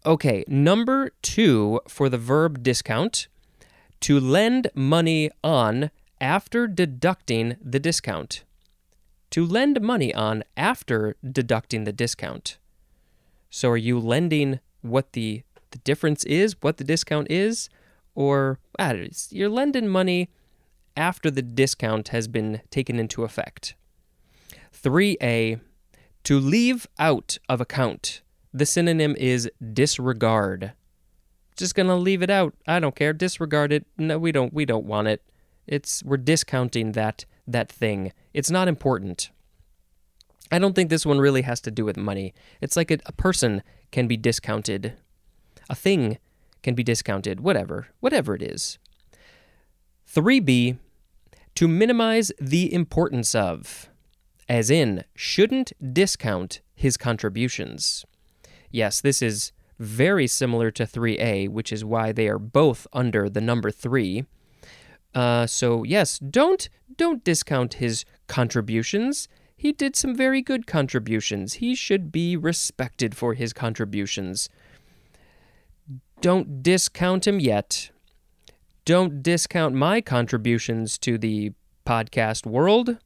Okay, 0.06 0.44
number 0.48 1.10
two 1.20 1.80
for 1.88 2.08
the 2.08 2.16
verb 2.16 2.62
discount 2.62 3.28
to 4.00 4.20
lend 4.20 4.70
money 4.74 5.30
on 5.42 5.90
after 6.20 6.66
deducting 6.66 7.56
the 7.60 7.80
discount. 7.80 8.44
To 9.30 9.44
lend 9.44 9.80
money 9.80 10.14
on 10.14 10.44
after 10.56 11.16
deducting 11.24 11.84
the 11.84 11.92
discount. 11.92 12.58
So 13.50 13.70
are 13.70 13.76
you 13.76 13.98
lending 13.98 14.60
what 14.82 15.12
the, 15.12 15.42
the 15.70 15.78
difference 15.78 16.24
is, 16.24 16.56
what 16.60 16.76
the 16.76 16.84
discount 16.84 17.30
is, 17.30 17.68
or 18.14 18.58
ah, 18.78 18.94
you're 19.30 19.48
lending 19.48 19.88
money 19.88 20.30
after 20.96 21.30
the 21.30 21.42
discount 21.42 22.08
has 22.08 22.26
been 22.26 22.62
taken 22.70 22.98
into 22.98 23.24
effect. 23.24 23.74
3a 24.82 25.60
to 26.24 26.40
leave 26.40 26.86
out 26.98 27.38
of 27.48 27.60
account. 27.60 28.22
The 28.52 28.66
synonym 28.66 29.14
is 29.16 29.50
disregard. 29.72 30.72
Just 31.56 31.74
to 31.74 31.94
leave 31.94 32.22
it 32.22 32.30
out. 32.30 32.54
I 32.66 32.80
don't 32.80 32.94
care. 32.94 33.12
Disregard 33.12 33.72
it. 33.72 33.86
No, 33.96 34.18
we 34.18 34.32
don't 34.32 34.52
we 34.52 34.64
don't 34.64 34.84
want 34.84 35.08
it. 35.08 35.22
It's 35.66 36.02
we're 36.04 36.18
discounting 36.18 36.92
that 36.92 37.24
that 37.46 37.70
thing. 37.70 38.12
It's 38.34 38.50
not 38.50 38.68
important. 38.68 39.30
I 40.50 40.58
don't 40.58 40.74
think 40.74 40.90
this 40.90 41.06
one 41.06 41.18
really 41.18 41.42
has 41.42 41.60
to 41.62 41.70
do 41.70 41.84
with 41.84 41.96
money. 41.96 42.34
It's 42.60 42.76
like 42.76 42.90
a, 42.90 42.98
a 43.06 43.12
person 43.12 43.62
can 43.90 44.06
be 44.06 44.16
discounted. 44.16 44.94
A 45.68 45.74
thing 45.74 46.18
can 46.62 46.74
be 46.74 46.84
discounted, 46.84 47.40
whatever, 47.40 47.88
whatever 48.00 48.34
it 48.34 48.42
is. 48.42 48.78
3b 50.12 50.78
to 51.56 51.66
minimize 51.66 52.30
the 52.40 52.72
importance 52.72 53.34
of 53.34 53.88
as 54.48 54.70
in 54.70 55.02
shouldn't 55.14 55.72
discount 55.92 56.60
his 56.74 56.96
contributions. 56.96 58.04
Yes, 58.70 59.00
this 59.00 59.22
is 59.22 59.52
very 59.78 60.26
similar 60.26 60.70
to 60.70 60.84
3a, 60.84 61.48
which 61.48 61.72
is 61.72 61.84
why 61.84 62.12
they 62.12 62.28
are 62.28 62.38
both 62.38 62.86
under 62.92 63.28
the 63.28 63.40
number 63.40 63.70
3. 63.70 64.24
Uh, 65.14 65.46
so 65.46 65.82
yes, 65.82 66.18
don't 66.18 66.68
don't 66.96 67.24
discount 67.24 67.74
his 67.74 68.04
contributions. 68.26 69.28
He 69.56 69.72
did 69.72 69.96
some 69.96 70.14
very 70.14 70.42
good 70.42 70.66
contributions. 70.66 71.54
He 71.54 71.74
should 71.74 72.12
be 72.12 72.36
respected 72.36 73.16
for 73.16 73.34
his 73.34 73.52
contributions. 73.54 74.50
Don't 76.20 76.62
discount 76.62 77.26
him 77.26 77.40
yet. 77.40 77.90
Don't 78.84 79.22
discount 79.22 79.74
my 79.74 80.00
contributions 80.00 80.98
to 80.98 81.16
the 81.18 81.52
podcast 81.86 82.46
world. 82.46 82.98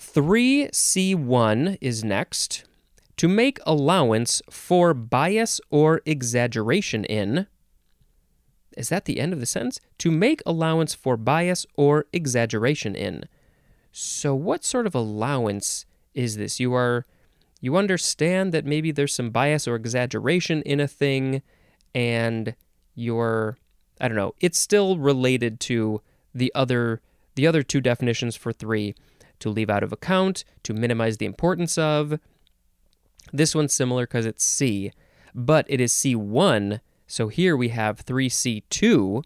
3C1 0.00 1.78
is 1.80 2.02
next. 2.02 2.64
To 3.18 3.28
make 3.28 3.58
allowance 3.64 4.42
for 4.50 4.92
bias 4.92 5.60
or 5.70 6.02
exaggeration 6.04 7.04
in 7.04 7.46
is 8.76 8.88
that 8.88 9.04
the 9.04 9.20
end 9.20 9.32
of 9.32 9.40
the 9.40 9.46
sentence? 9.46 9.80
To 9.98 10.10
make 10.10 10.42
allowance 10.44 10.94
for 10.94 11.16
bias 11.16 11.66
or 11.76 12.06
exaggeration 12.12 12.94
in. 12.94 13.24
So, 13.92 14.34
what 14.34 14.64
sort 14.64 14.86
of 14.86 14.94
allowance 14.94 15.86
is 16.14 16.36
this? 16.36 16.58
You 16.58 16.74
are, 16.74 17.06
you 17.60 17.76
understand 17.76 18.52
that 18.52 18.66
maybe 18.66 18.90
there's 18.90 19.14
some 19.14 19.30
bias 19.30 19.68
or 19.68 19.76
exaggeration 19.76 20.62
in 20.62 20.80
a 20.80 20.88
thing, 20.88 21.42
and 21.94 22.54
you're, 22.94 23.56
I 24.00 24.08
don't 24.08 24.16
know, 24.16 24.34
it's 24.40 24.58
still 24.58 24.98
related 24.98 25.60
to 25.60 26.02
the 26.34 26.50
other, 26.54 27.00
the 27.36 27.46
other 27.46 27.62
two 27.62 27.80
definitions 27.80 28.34
for 28.34 28.52
three 28.52 28.94
to 29.38 29.50
leave 29.50 29.70
out 29.70 29.82
of 29.84 29.92
account, 29.92 30.44
to 30.64 30.74
minimize 30.74 31.18
the 31.18 31.26
importance 31.26 31.78
of. 31.78 32.18
This 33.34 33.54
one's 33.54 33.74
similar 33.74 34.06
because 34.06 34.24
it's 34.24 34.44
C, 34.44 34.92
but 35.34 35.66
it 35.68 35.80
is 35.80 35.92
C1 35.92 36.80
so 37.06 37.28
here 37.28 37.56
we 37.56 37.68
have 37.68 38.04
3C2 38.04 39.22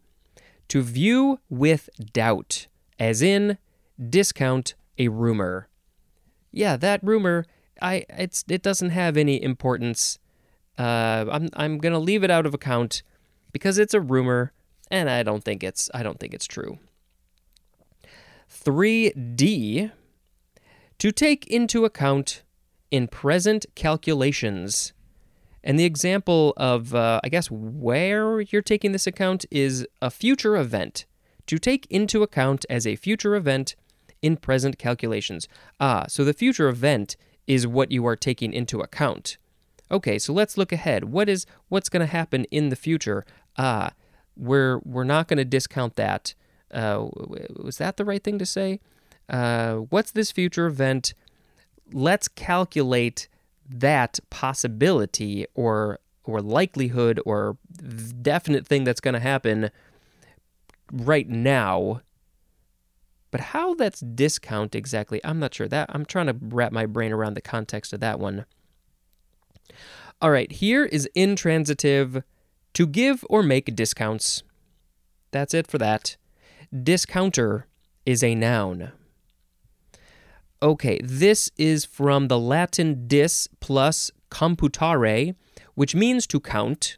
to 0.68 0.82
view 0.82 1.40
with 1.48 1.88
doubt, 2.12 2.66
as 2.98 3.22
in 3.22 3.58
discount 3.98 4.74
a 4.98 5.08
rumor. 5.08 5.68
Yeah, 6.50 6.76
that 6.76 7.02
rumor, 7.02 7.46
I 7.80 8.04
it's 8.10 8.44
it 8.48 8.62
doesn't 8.62 8.90
have 8.90 9.16
any 9.16 9.42
importance. 9.42 10.18
Uh, 10.76 11.26
I'm 11.30 11.48
I'm 11.54 11.78
gonna 11.78 11.98
leave 11.98 12.24
it 12.24 12.30
out 12.30 12.46
of 12.46 12.54
account 12.54 13.02
because 13.52 13.78
it's 13.78 13.94
a 13.94 14.00
rumor, 14.00 14.52
and 14.90 15.08
I 15.08 15.22
don't 15.22 15.44
think 15.44 15.62
it's 15.62 15.88
I 15.94 16.02
don't 16.02 16.18
think 16.18 16.34
it's 16.34 16.46
true. 16.46 16.78
3D 18.50 19.92
to 20.98 21.12
take 21.12 21.46
into 21.46 21.84
account 21.84 22.42
in 22.90 23.08
present 23.08 23.66
calculations 23.74 24.92
and 25.68 25.78
the 25.78 25.84
example 25.84 26.54
of, 26.56 26.94
uh, 26.94 27.20
I 27.22 27.28
guess, 27.28 27.50
where 27.50 28.40
you're 28.40 28.62
taking 28.62 28.92
this 28.92 29.06
account 29.06 29.44
is 29.50 29.86
a 30.00 30.10
future 30.10 30.56
event 30.56 31.04
to 31.46 31.58
take 31.58 31.86
into 31.90 32.22
account 32.22 32.64
as 32.70 32.86
a 32.86 32.96
future 32.96 33.34
event 33.34 33.74
in 34.22 34.36
present 34.36 34.78
calculations. 34.78 35.48
Ah, 35.80 36.06
so 36.08 36.24
the 36.24 36.32
future 36.32 36.68
event 36.68 37.16
is 37.46 37.66
what 37.66 37.90
you 37.90 38.06
are 38.06 38.16
taking 38.16 38.52
into 38.52 38.80
account. 38.80 39.36
Okay, 39.90 40.18
so 40.18 40.32
let's 40.32 40.58
look 40.58 40.72
ahead. 40.72 41.04
What 41.04 41.28
is 41.28 41.46
what's 41.68 41.88
going 41.88 42.00
to 42.00 42.12
happen 42.12 42.44
in 42.44 42.68
the 42.68 42.76
future? 42.76 43.24
Ah, 43.56 43.92
we're 44.36 44.78
we're 44.84 45.04
not 45.04 45.28
going 45.28 45.38
to 45.38 45.44
discount 45.44 45.96
that. 45.96 46.34
Uh, 46.70 47.08
was 47.56 47.78
that 47.78 47.96
the 47.96 48.04
right 48.04 48.22
thing 48.22 48.38
to 48.38 48.46
say? 48.46 48.80
Uh, 49.28 49.76
what's 49.76 50.10
this 50.10 50.30
future 50.30 50.66
event? 50.66 51.14
Let's 51.92 52.28
calculate 52.28 53.28
that 53.68 54.18
possibility 54.30 55.46
or 55.54 56.00
or 56.24 56.42
likelihood 56.42 57.20
or 57.24 57.56
definite 58.20 58.66
thing 58.66 58.84
that's 58.84 59.00
going 59.00 59.14
to 59.14 59.20
happen 59.20 59.70
right 60.92 61.28
now. 61.28 62.02
But 63.30 63.40
how 63.40 63.74
that's 63.74 64.00
discount 64.00 64.74
exactly 64.74 65.20
i'm 65.24 65.38
not 65.38 65.54
sure. 65.54 65.68
That 65.68 65.90
i'm 65.92 66.04
trying 66.04 66.26
to 66.26 66.36
wrap 66.40 66.72
my 66.72 66.86
brain 66.86 67.12
around 67.12 67.34
the 67.34 67.40
context 67.40 67.92
of 67.92 68.00
that 68.00 68.18
one. 68.18 68.46
All 70.20 70.30
right 70.30 70.50
here 70.50 70.84
is 70.84 71.08
intransitive 71.14 72.22
to 72.74 72.86
give 72.86 73.24
or 73.28 73.42
make 73.42 73.74
discounts. 73.74 74.42
That's 75.30 75.54
it 75.54 75.66
for 75.66 75.78
that. 75.78 76.16
Discounter 76.82 77.66
is 78.04 78.22
a 78.22 78.34
noun 78.34 78.92
Okay, 80.60 80.98
this 81.04 81.50
is 81.56 81.84
from 81.84 82.26
the 82.26 82.38
Latin 82.38 83.06
dis 83.06 83.48
plus 83.60 84.10
computare, 84.30 85.34
which 85.74 85.94
means 85.94 86.26
to 86.26 86.40
count. 86.40 86.96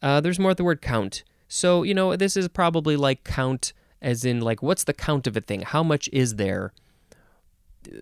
Uh, 0.00 0.20
there's 0.20 0.38
more 0.38 0.52
at 0.52 0.56
the 0.56 0.64
word 0.64 0.80
count. 0.80 1.22
So, 1.48 1.82
you 1.82 1.92
know, 1.92 2.16
this 2.16 2.34
is 2.34 2.48
probably 2.48 2.96
like 2.96 3.24
count 3.24 3.74
as 4.00 4.24
in 4.24 4.40
like 4.40 4.62
what's 4.62 4.84
the 4.84 4.94
count 4.94 5.26
of 5.26 5.36
a 5.36 5.40
thing? 5.40 5.60
How 5.60 5.82
much 5.82 6.08
is 6.12 6.36
there? 6.36 6.72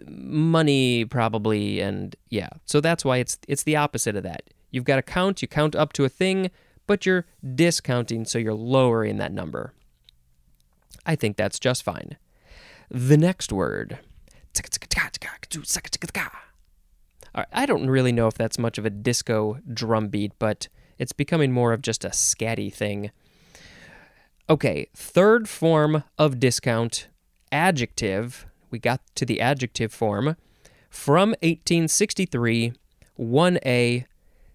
Money 0.09 1.05
probably 1.05 1.81
and 1.81 2.15
yeah. 2.31 2.51
So 2.65 2.81
that's 2.81 3.05
why 3.05 3.19
it's 3.19 3.39
it's 3.49 3.65
the 3.65 3.77
opposite 3.77 4.15
of 4.15 4.23
that. 4.23 4.51
You've 4.71 4.85
got 4.85 5.01
a 5.01 5.03
count, 5.03 5.43
you 5.43 5.49
count 5.49 5.75
up 5.75 5.93
to 5.95 6.05
a 6.05 6.09
thing, 6.09 6.51
but 6.87 7.05
you're 7.05 7.27
discounting 7.55 8.25
so 8.25 8.39
you're 8.39 8.55
lowering 8.55 9.17
that 9.17 9.33
number. 9.33 9.75
I 11.05 11.17
think 11.17 11.37
that's 11.37 11.59
just 11.59 11.83
fine. 11.83 12.17
The 12.89 13.17
next 13.17 13.53
word 13.53 13.99
I 17.35 17.67
don't 17.67 17.89
really 17.89 18.13
know 18.13 18.27
if 18.27 18.35
that's 18.35 18.59
much 18.59 18.79
of 18.79 18.85
a 18.85 18.91
disco 18.91 19.59
drum 19.73 20.09
beat, 20.09 20.33
but 20.39 20.69
it's 20.99 21.13
becoming 21.13 21.53
more 21.53 21.73
of 21.73 21.83
just 21.83 22.05
a 22.05 22.09
scatty 22.09 22.73
thing. 22.73 23.11
Okay, 24.49 24.89
third 24.95 25.49
form 25.49 26.03
of 26.19 26.41
discount, 26.41 27.09
adjective. 27.53 28.47
We 28.71 28.79
got 28.79 29.01
to 29.15 29.25
the 29.25 29.41
adjective 29.41 29.93
form 29.93 30.37
from 30.89 31.31
1863, 31.41 32.73
1A, 33.19 34.05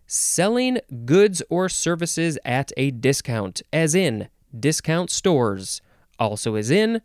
selling 0.06 0.80
goods 1.06 1.42
or 1.50 1.70
services 1.70 2.38
at 2.44 2.72
a 2.76 2.92
discount, 2.92 3.62
as 3.72 3.96
in 3.96 4.28
discount 4.58 5.10
stores, 5.10 5.82
also 6.20 6.56
as 6.56 6.70
in 6.70 7.02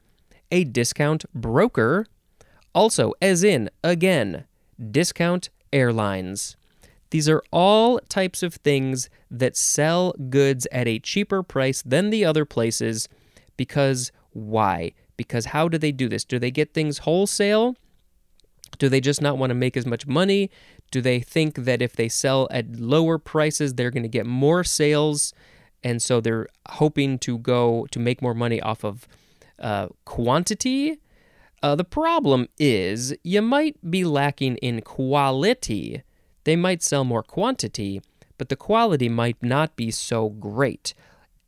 a 0.50 0.64
discount 0.64 1.24
broker 1.32 2.06
also, 2.74 3.12
as 3.20 3.42
in, 3.42 3.70
again, 3.82 4.44
discount 4.90 5.50
airlines. 5.72 6.56
These 7.10 7.28
are 7.28 7.42
all 7.50 7.98
types 8.08 8.42
of 8.42 8.54
things 8.54 9.10
that 9.30 9.56
sell 9.56 10.12
goods 10.30 10.66
at 10.70 10.86
a 10.86 11.00
cheaper 11.00 11.42
price 11.42 11.82
than 11.82 12.10
the 12.10 12.24
other 12.24 12.44
places 12.44 13.08
because 13.56 14.12
why? 14.32 14.92
Because 15.16 15.46
how 15.46 15.68
do 15.68 15.76
they 15.76 15.92
do 15.92 16.08
this? 16.08 16.24
Do 16.24 16.38
they 16.38 16.50
get 16.50 16.72
things 16.72 16.98
wholesale? 16.98 17.76
Do 18.78 18.88
they 18.88 19.00
just 19.00 19.20
not 19.20 19.38
want 19.38 19.50
to 19.50 19.54
make 19.54 19.76
as 19.76 19.84
much 19.84 20.06
money? 20.06 20.50
Do 20.90 21.00
they 21.00 21.20
think 21.20 21.56
that 21.56 21.82
if 21.82 21.94
they 21.94 22.08
sell 22.08 22.48
at 22.50 22.76
lower 22.76 23.18
prices, 23.18 23.74
they're 23.74 23.90
going 23.90 24.04
to 24.04 24.08
get 24.08 24.24
more 24.24 24.62
sales? 24.64 25.34
And 25.82 26.00
so 26.00 26.20
they're 26.20 26.46
hoping 26.68 27.18
to 27.20 27.38
go 27.38 27.86
to 27.90 27.98
make 27.98 28.22
more 28.22 28.34
money 28.34 28.60
off 28.60 28.84
of 28.84 29.08
uh, 29.58 29.88
quantity 30.04 31.00
uh, 31.62 31.74
the 31.74 31.84
problem 31.84 32.48
is 32.58 33.14
you 33.22 33.42
might 33.42 33.76
be 33.90 34.04
lacking 34.04 34.56
in 34.56 34.80
quality. 34.80 36.02
They 36.44 36.56
might 36.56 36.82
sell 36.82 37.04
more 37.04 37.22
quantity, 37.22 38.00
but 38.38 38.48
the 38.48 38.56
quality 38.56 39.08
might 39.08 39.42
not 39.42 39.76
be 39.76 39.90
so 39.90 40.28
great. 40.28 40.94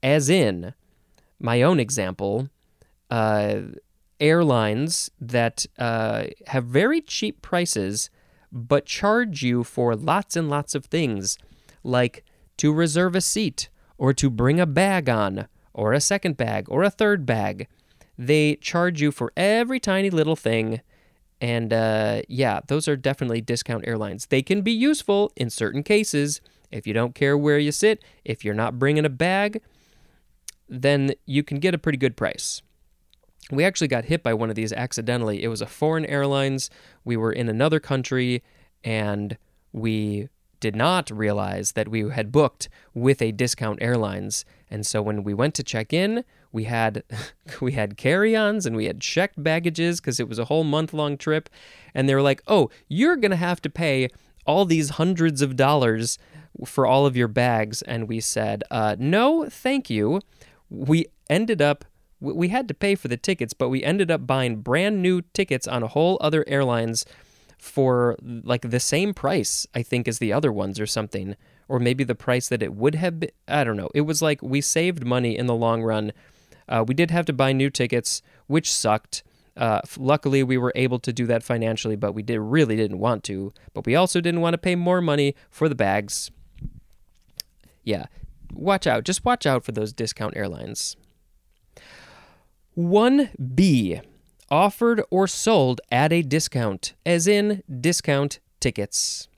As 0.02 0.28
in, 0.28 0.75
my 1.38 1.62
own 1.62 1.81
example, 1.81 2.49
uh, 3.11 3.61
airlines 4.21 5.11
that 5.21 5.66
uh, 5.78 6.25
have 6.47 6.64
very 6.64 7.00
cheap 7.00 7.42
prices 7.42 8.11
but 8.52 8.85
charge 8.85 9.42
you 9.42 9.64
for 9.64 9.97
lots 9.97 10.37
and 10.37 10.50
lots 10.50 10.75
of 10.75 10.85
things, 10.85 11.38
like 11.83 12.23
to 12.59 12.73
reserve 12.73 13.16
a 13.16 13.21
seat, 13.21 13.71
or 13.97 14.12
to 14.12 14.28
bring 14.28 14.61
a 14.61 14.66
bag 14.66 15.09
on, 15.09 15.49
or 15.73 15.92
a 15.92 16.00
second 16.00 16.37
bag, 16.37 16.66
or 16.69 16.83
a 16.83 16.90
third 16.90 17.25
bag. 17.25 17.66
They 18.19 18.57
charge 18.57 19.00
you 19.00 19.11
for 19.11 19.33
every 19.37 19.81
tiny 19.81 20.11
little 20.11 20.37
thing. 20.37 20.81
And 21.40 21.73
uh, 21.73 22.23
yeah, 22.28 22.61
those 22.69 22.87
are 22.87 22.97
definitely 22.97 23.40
discount 23.40 23.87
airlines. 23.87 24.26
They 24.26 24.42
can 24.42 24.62
be 24.62 24.73
useful 24.73 25.33
in 25.37 25.50
certain 25.50 25.83
cases. 25.83 26.40
If 26.71 26.87
you 26.87 26.95
don't 26.95 27.14
care 27.14 27.37
where 27.37 27.59
you 27.59 27.73
sit, 27.73 28.02
if 28.25 28.45
you're 28.45 28.54
not 28.54 28.78
bringing 28.78 29.04
a 29.04 29.11
bag, 29.11 29.61
then 30.69 31.12
you 31.26 31.42
can 31.42 31.59
get 31.59 31.75
a 31.75 31.78
pretty 31.78 31.99
good 31.99 32.16
price. 32.16 32.62
We 33.50 33.64
actually 33.64 33.88
got 33.88 34.07
hit 34.07 34.23
by 34.23 34.35
one 34.35 34.50
of 34.50 34.57
these 34.57 34.73
accidentally. 34.73 35.42
It 35.42 35.49
was 35.49 35.61
a 35.61 35.66
foreign 35.66 36.07
airlines. 36.07 36.71
We 37.04 37.16
were 37.16 37.33
in 37.33 37.49
another 37.49 37.81
country 37.81 38.42
and 38.85 39.37
we 39.73 40.28
did 40.61 40.76
not 40.76 41.11
realize 41.11 41.73
that 41.73 41.88
we 41.88 42.09
had 42.09 42.31
booked 42.31 42.69
with 42.95 43.21
a 43.21 43.33
discount 43.33 43.83
airlines. 43.83 44.45
And 44.71 44.87
so 44.87 45.02
when 45.02 45.25
we 45.25 45.35
went 45.35 45.54
to 45.57 45.64
check 45.64 45.92
in, 45.92 46.25
we 46.52 46.64
had 46.64 47.02
we 47.61 47.73
had 47.73 47.97
carry-ons 47.97 48.66
and 48.66 48.76
we 48.76 48.87
had 48.87 49.00
checked 49.00 49.42
baggages 49.42 50.00
because 50.00 50.21
it 50.21 50.28
was 50.28 50.38
a 50.38 50.47
whole 50.47 50.64
month-long 50.64 51.16
trip. 51.16 51.49
And 51.94 52.09
they 52.09 52.14
were 52.14 52.23
like, 52.23 52.42
"Oh, 52.47 52.71
you're 52.88 53.16
gonna 53.16 53.37
have 53.37 53.61
to 53.62 53.71
pay 53.71 54.09
all 54.47 54.64
these 54.64 54.90
hundreds 54.90 55.42
of 55.42 55.56
dollars 55.56 56.18
for 56.64 56.87
all 56.87 57.06
of 57.06 57.16
your 57.16 57.28
bags." 57.28 57.82
And 57.82 58.09
we 58.09 58.21
said, 58.21 58.62
uh, 58.71 58.97
"No, 58.99 59.49
thank 59.49 59.90
you." 59.90 60.21
We 60.71 61.06
ended 61.28 61.61
up 61.61 61.85
we 62.23 62.49
had 62.49 62.68
to 62.68 62.75
pay 62.75 62.94
for 62.94 63.09
the 63.09 63.16
tickets, 63.16 63.52
but 63.52 63.68
we 63.68 63.82
ended 63.82 64.11
up 64.11 64.26
buying 64.26 64.61
brand 64.61 65.02
new 65.02 65.23
tickets 65.35 65.66
on 65.66 65.82
a 65.82 65.88
whole 65.88 66.18
other 66.21 66.44
airlines 66.47 67.04
for 67.59 68.16
like 68.23 68.71
the 68.71 68.80
same 68.80 69.12
price, 69.12 69.66
I 69.75 69.82
think, 69.82 70.06
as 70.06 70.18
the 70.18 70.32
other 70.32 70.52
ones 70.52 70.78
or 70.78 70.87
something. 70.87 71.37
Or 71.68 71.78
maybe 71.78 72.04
the 72.04 72.14
price 72.14 72.49
that 72.49 72.62
it 72.62 72.75
would 72.75 72.94
have 72.97 73.21
been. 73.21 73.30
I 73.49 73.64
don't 73.64 73.76
know. 73.76 73.90
It 73.94 74.02
was 74.02 74.21
like 74.21 74.42
we 74.42 74.61
saved 74.61 75.04
money 75.04 75.37
in 75.37 75.47
the 75.47 75.54
long 75.54 75.82
run. 75.82 76.12
Uh, 76.69 76.85
we 76.87 76.95
did 76.95 77.11
have 77.11 77.25
to 77.26 77.33
buy 77.33 77.52
new 77.52 77.71
tickets, 77.71 78.23
which 78.47 78.73
sucked. 78.73 79.23
Uh, 79.57 79.81
luckily, 79.99 80.42
we 80.42 80.57
were 80.57 80.73
able 80.75 80.99
to 80.99 81.12
do 81.12 81.26
that 81.26 81.42
financially, 81.42 81.97
but 81.97 82.12
we 82.12 82.23
did 82.23 82.38
really 82.40 82.76
didn't 82.76 82.99
want 82.99 83.25
to. 83.25 83.52
But 83.75 83.87
we 83.87 83.95
also 83.95 84.21
didn't 84.21 84.40
want 84.40 84.54
to 84.54 84.59
pay 84.59 84.75
more 84.75 85.00
money 85.00 85.35
for 85.50 85.69
the 85.69 85.75
bags. 85.75 86.31
Yeah, 87.85 88.07
watch 88.52 88.87
out. 88.87 89.04
Just 89.04 89.25
watch 89.25 89.47
out 89.47 89.64
for 89.64 89.73
those 89.73 89.92
discount 89.92 90.37
airlines. 90.37 90.97
1B 92.76 94.00
offered 94.50 95.02
or 95.11 95.26
sold 95.26 95.81
at 95.90 96.12
a 96.12 96.23
discount, 96.23 96.95
as 97.04 97.26
in 97.26 97.62
discount 97.81 98.38
tickets. 98.61 99.28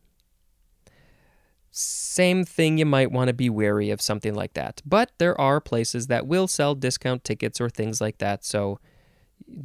Same 1.77 2.45
thing, 2.45 2.79
you 2.79 2.87
might 2.87 3.11
want 3.11 3.27
to 3.27 3.35
be 3.35 3.51
wary 3.51 3.91
of 3.91 4.01
something 4.01 4.33
like 4.33 4.55
that. 4.55 4.81
But 4.87 5.11
there 5.19 5.39
are 5.41 5.61
places 5.61 6.07
that 6.07 6.25
will 6.27 6.47
sell 6.47 6.77
discount 6.77 7.25
tickets 7.25 7.61
or 7.61 7.69
things 7.69 8.01
like 8.01 8.19
that, 8.19 8.45
so 8.45 8.79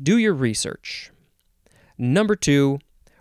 do 0.01 0.18
your 0.18 0.34
research. 0.34 1.12
Number 2.00 2.36
two, 2.36 2.80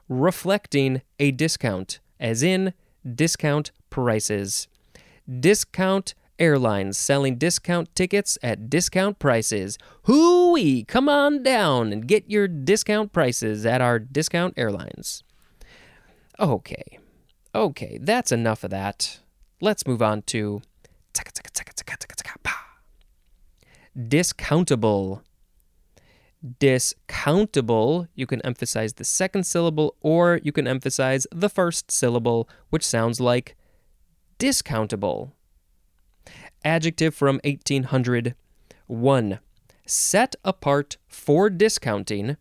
reflecting 0.09 1.03
a 1.19 1.33
discount, 1.33 2.01
as 2.19 2.43
in 2.43 2.73
discount 3.15 3.73
prices. 3.91 4.69
Discount 5.29 6.15
Airlines 6.39 6.97
selling 6.97 7.37
discount 7.37 7.93
tickets 7.97 8.39
at 8.45 8.71
discount 8.71 9.19
prices. 9.19 9.77
Hooey! 10.05 10.85
Come 10.85 11.09
on 11.09 11.43
down 11.43 11.93
and 11.93 12.07
get 12.07 12.31
your 12.31 12.47
discount 12.47 13.13
prices 13.13 13.67
at 13.67 13.81
our 13.81 13.99
discount 13.99 14.55
airlines. 14.57 15.25
Okay. 16.39 17.01
Okay, 17.59 17.99
that's 18.01 18.31
enough 18.31 18.63
of 18.63 18.71
that. 18.71 19.19
Let's 19.61 19.85
move 19.85 20.01
on 20.01 20.23
to 20.27 20.63
discountable. 23.99 25.23
Discountable, 26.61 28.07
you 28.15 28.27
can 28.29 28.41
emphasize 28.43 28.93
the 28.93 29.05
second 29.05 29.45
syllable 29.45 29.97
or 30.03 30.39
you 30.45 30.53
can 30.53 30.69
emphasize 30.69 31.27
the 31.33 31.49
first 31.49 31.91
syllable, 31.91 32.49
which 32.71 32.87
sounds 32.87 33.21
like 33.21 33.57
discountable. 34.39 35.33
Adjective 36.65 37.13
from 37.13 37.41
1800. 37.43 38.37
1. 38.87 39.41
Set 39.85 40.37
apart 40.45 40.97
for 41.09 41.51
discounting, 41.51 42.37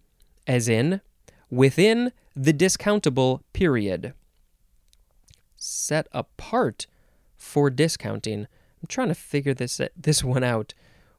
as 0.45 0.69
in 0.69 1.01
within 1.49 2.12
the 2.36 2.53
discountable 2.53 3.41
period. 3.53 4.13
Set 5.58 6.08
apart 6.12 6.88
for 7.36 7.70
discounting. 7.70 8.41
I'm 8.41 8.88
trying 8.88 9.10
to 9.10 9.15
figure 9.15 9.54
this 9.54 9.82
this 9.96 10.24
one 10.24 10.43
out. 10.43 10.74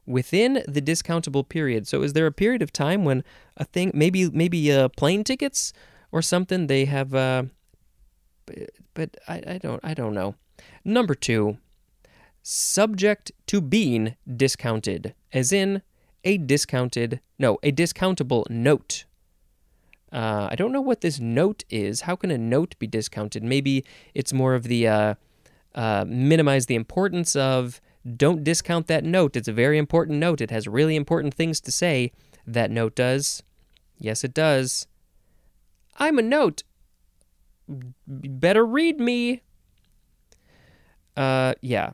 Within 0.05 0.63
the 0.67 0.81
discountable 0.81 1.47
period. 1.47 1.87
So 1.87 2.01
is 2.01 2.13
there 2.13 2.25
a 2.25 2.31
period 2.31 2.63
of 2.63 2.73
time 2.73 3.05
when 3.05 3.23
a 3.57 3.65
thing 3.65 3.91
maybe 3.93 4.29
maybe 4.31 4.71
uh, 4.71 4.89
plane 4.89 5.23
tickets 5.23 5.71
or 6.11 6.23
something 6.23 6.65
they 6.65 6.85
have 6.85 7.13
uh, 7.13 7.43
but 8.95 9.17
I, 9.27 9.43
I 9.45 9.57
don't 9.59 9.81
I 9.83 9.93
don't 9.93 10.15
know. 10.15 10.35
Number 10.83 11.13
2 11.13 11.57
subject 12.41 13.31
to 13.47 13.61
being 13.61 14.15
discounted, 14.35 15.13
as 15.31 15.51
in 15.51 15.81
a 16.23 16.37
discounted, 16.37 17.21
no, 17.37 17.57
a 17.63 17.71
discountable 17.71 18.49
note. 18.49 19.05
Uh, 20.11 20.47
I 20.51 20.55
don't 20.55 20.71
know 20.71 20.81
what 20.81 21.01
this 21.01 21.19
note 21.19 21.63
is. 21.69 22.01
How 22.01 22.15
can 22.15 22.31
a 22.31 22.37
note 22.37 22.75
be 22.79 22.87
discounted? 22.87 23.43
Maybe 23.43 23.85
it's 24.13 24.33
more 24.33 24.55
of 24.55 24.63
the 24.63 24.87
uh, 24.87 25.15
uh, 25.75 26.05
minimize 26.07 26.65
the 26.65 26.75
importance 26.75 27.35
of 27.35 27.79
don't 28.17 28.43
discount 28.43 28.87
that 28.87 29.03
note. 29.03 29.35
It's 29.35 29.47
a 29.47 29.53
very 29.53 29.77
important 29.77 30.19
note. 30.19 30.41
It 30.41 30.51
has 30.51 30.67
really 30.67 30.95
important 30.95 31.33
things 31.33 31.59
to 31.61 31.71
say. 31.71 32.11
That 32.47 32.71
note 32.71 32.95
does. 32.95 33.43
Yes, 33.99 34.23
it 34.23 34.33
does. 34.33 34.87
I'm 35.97 36.17
a 36.17 36.23
note. 36.23 36.63
Better 38.07 38.65
read 38.65 38.99
me. 38.99 39.41
Uh, 41.15 41.53
yeah 41.59 41.91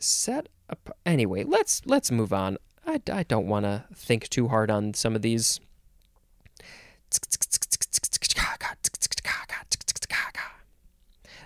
set 0.00 0.48
up 0.70 0.96
anyway 1.04 1.44
let's 1.44 1.82
let's 1.86 2.10
move 2.10 2.32
on 2.32 2.56
i, 2.86 3.00
I 3.12 3.22
don't 3.24 3.46
want 3.46 3.64
to 3.64 3.84
think 3.94 4.28
too 4.28 4.48
hard 4.48 4.70
on 4.70 4.94
some 4.94 5.16
of 5.16 5.22
these 5.22 5.60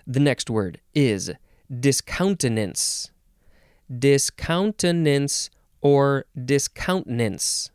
the 0.07 0.21
next 0.21 0.51
word 0.51 0.81
is 0.95 1.31
discountenance 1.81 3.11
discountenance 3.99 5.51
or 5.81 6.25
discountenance 6.37 7.71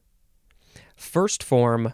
first 0.96 1.44
form 1.44 1.94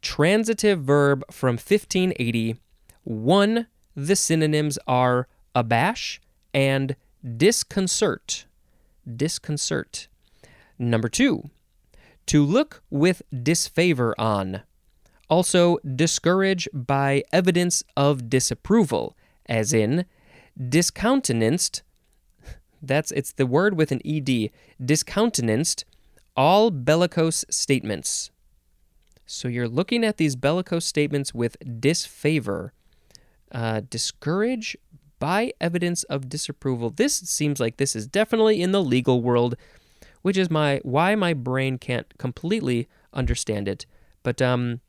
transitive 0.00 0.82
verb 0.82 1.24
from 1.30 1.54
1580 1.54 2.56
one 3.04 3.66
the 3.96 4.16
synonyms 4.16 4.78
are 4.86 5.28
abash 5.54 6.20
and 6.54 6.96
disconcert. 7.36 8.46
Disconcert. 9.16 10.08
Number 10.78 11.08
two, 11.08 11.50
to 12.26 12.44
look 12.44 12.82
with 12.90 13.22
disfavor 13.30 14.14
on. 14.18 14.62
Also, 15.30 15.78
discourage 15.94 16.68
by 16.74 17.22
evidence 17.32 17.84
of 17.96 18.28
disapproval, 18.28 19.16
as 19.46 19.72
in 19.72 20.04
discountenanced. 20.58 21.82
That's 22.82 23.12
it's 23.12 23.32
the 23.32 23.46
word 23.46 23.76
with 23.76 23.92
an 23.92 24.00
ed. 24.04 24.50
Discountenanced 24.84 25.84
all 26.36 26.70
bellicose 26.70 27.44
statements. 27.48 28.30
So 29.24 29.46
you're 29.46 29.68
looking 29.68 30.04
at 30.04 30.16
these 30.16 30.34
bellicose 30.34 30.84
statements 30.84 31.32
with 31.32 31.56
disfavor. 31.80 32.72
Uh, 33.52 33.82
discourage 33.88 34.76
by 35.20 35.52
evidence 35.60 36.02
of 36.04 36.28
disapproval. 36.28 36.90
This 36.90 37.14
seems 37.14 37.60
like 37.60 37.76
this 37.76 37.94
is 37.94 38.08
definitely 38.08 38.62
in 38.62 38.72
the 38.72 38.82
legal 38.82 39.22
world, 39.22 39.54
which 40.22 40.36
is 40.36 40.50
my 40.50 40.80
why 40.82 41.14
my 41.14 41.34
brain 41.34 41.78
can't 41.78 42.16
completely 42.18 42.88
understand 43.12 43.68
it. 43.68 43.86
But 44.22 44.42
um 44.42 44.80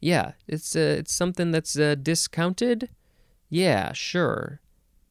yeah, 0.00 0.32
it's 0.46 0.76
uh, 0.76 0.96
it's 0.98 1.14
something 1.14 1.50
that's 1.50 1.78
uh, 1.78 1.94
discounted. 1.96 2.88
Yeah, 3.48 3.92
sure. 3.92 4.60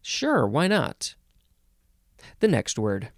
Sure, 0.02 0.48
why 0.48 0.68
not? 0.68 1.16
The 2.40 2.48
next 2.48 2.80
word. 2.80 3.10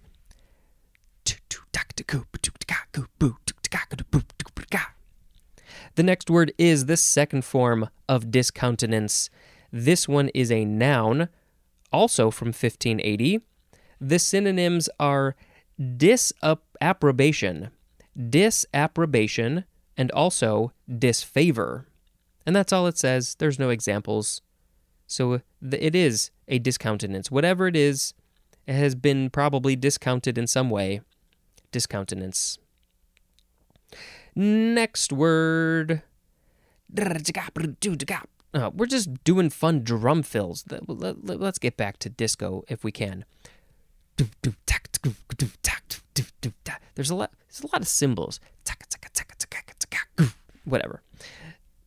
The 5.94 6.02
next 6.02 6.30
word 6.30 6.52
is 6.58 6.86
the 6.86 6.96
second 6.96 7.44
form 7.44 7.88
of 8.08 8.30
discountenance. 8.30 9.30
This 9.70 10.08
one 10.08 10.30
is 10.34 10.50
a 10.50 10.64
noun, 10.64 11.28
also 11.92 12.30
from 12.30 12.48
1580. 12.48 13.40
The 14.00 14.18
synonyms 14.18 14.88
are 14.98 15.36
disapprobation, 15.96 17.70
disapprobation, 18.16 19.64
and 20.00 20.10
also 20.12 20.72
disfavor. 20.88 21.86
And 22.46 22.56
that's 22.56 22.72
all 22.72 22.86
it 22.86 22.96
says. 22.96 23.34
There's 23.34 23.58
no 23.58 23.68
examples. 23.68 24.40
So 25.06 25.42
it 25.60 25.94
is 25.94 26.30
a 26.48 26.58
discountenance. 26.58 27.30
Whatever 27.30 27.66
it 27.66 27.76
is, 27.76 28.14
it 28.66 28.76
has 28.76 28.94
been 28.94 29.28
probably 29.28 29.76
discounted 29.76 30.38
in 30.38 30.46
some 30.46 30.70
way. 30.70 31.02
Discountenance. 31.70 32.58
Next 34.34 35.12
word. 35.12 36.00
Uh, 38.54 38.70
we're 38.72 38.86
just 38.86 39.22
doing 39.22 39.50
fun 39.50 39.84
drum 39.84 40.22
fills. 40.22 40.64
Let's 40.86 41.58
get 41.58 41.76
back 41.76 41.98
to 41.98 42.08
disco 42.08 42.64
if 42.68 42.82
we 42.82 42.90
can. 42.90 43.26
There's 46.94 47.10
a 47.10 47.14
lot. 47.14 47.32
There's 47.48 47.60
a 47.60 47.66
lot 47.66 47.82
of 47.82 47.88
cymbals. 47.88 48.40
Whatever. 50.64 51.02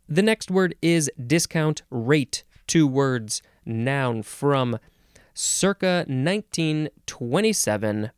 The 0.07 0.21
next 0.21 0.51
word 0.51 0.75
is 0.81 1.11
discount 1.25 1.81
rate. 1.89 2.43
Two 2.67 2.85
words, 2.87 3.41
noun 3.65 4.23
from 4.23 4.79
circa 5.33 6.05
1927. 6.07 8.11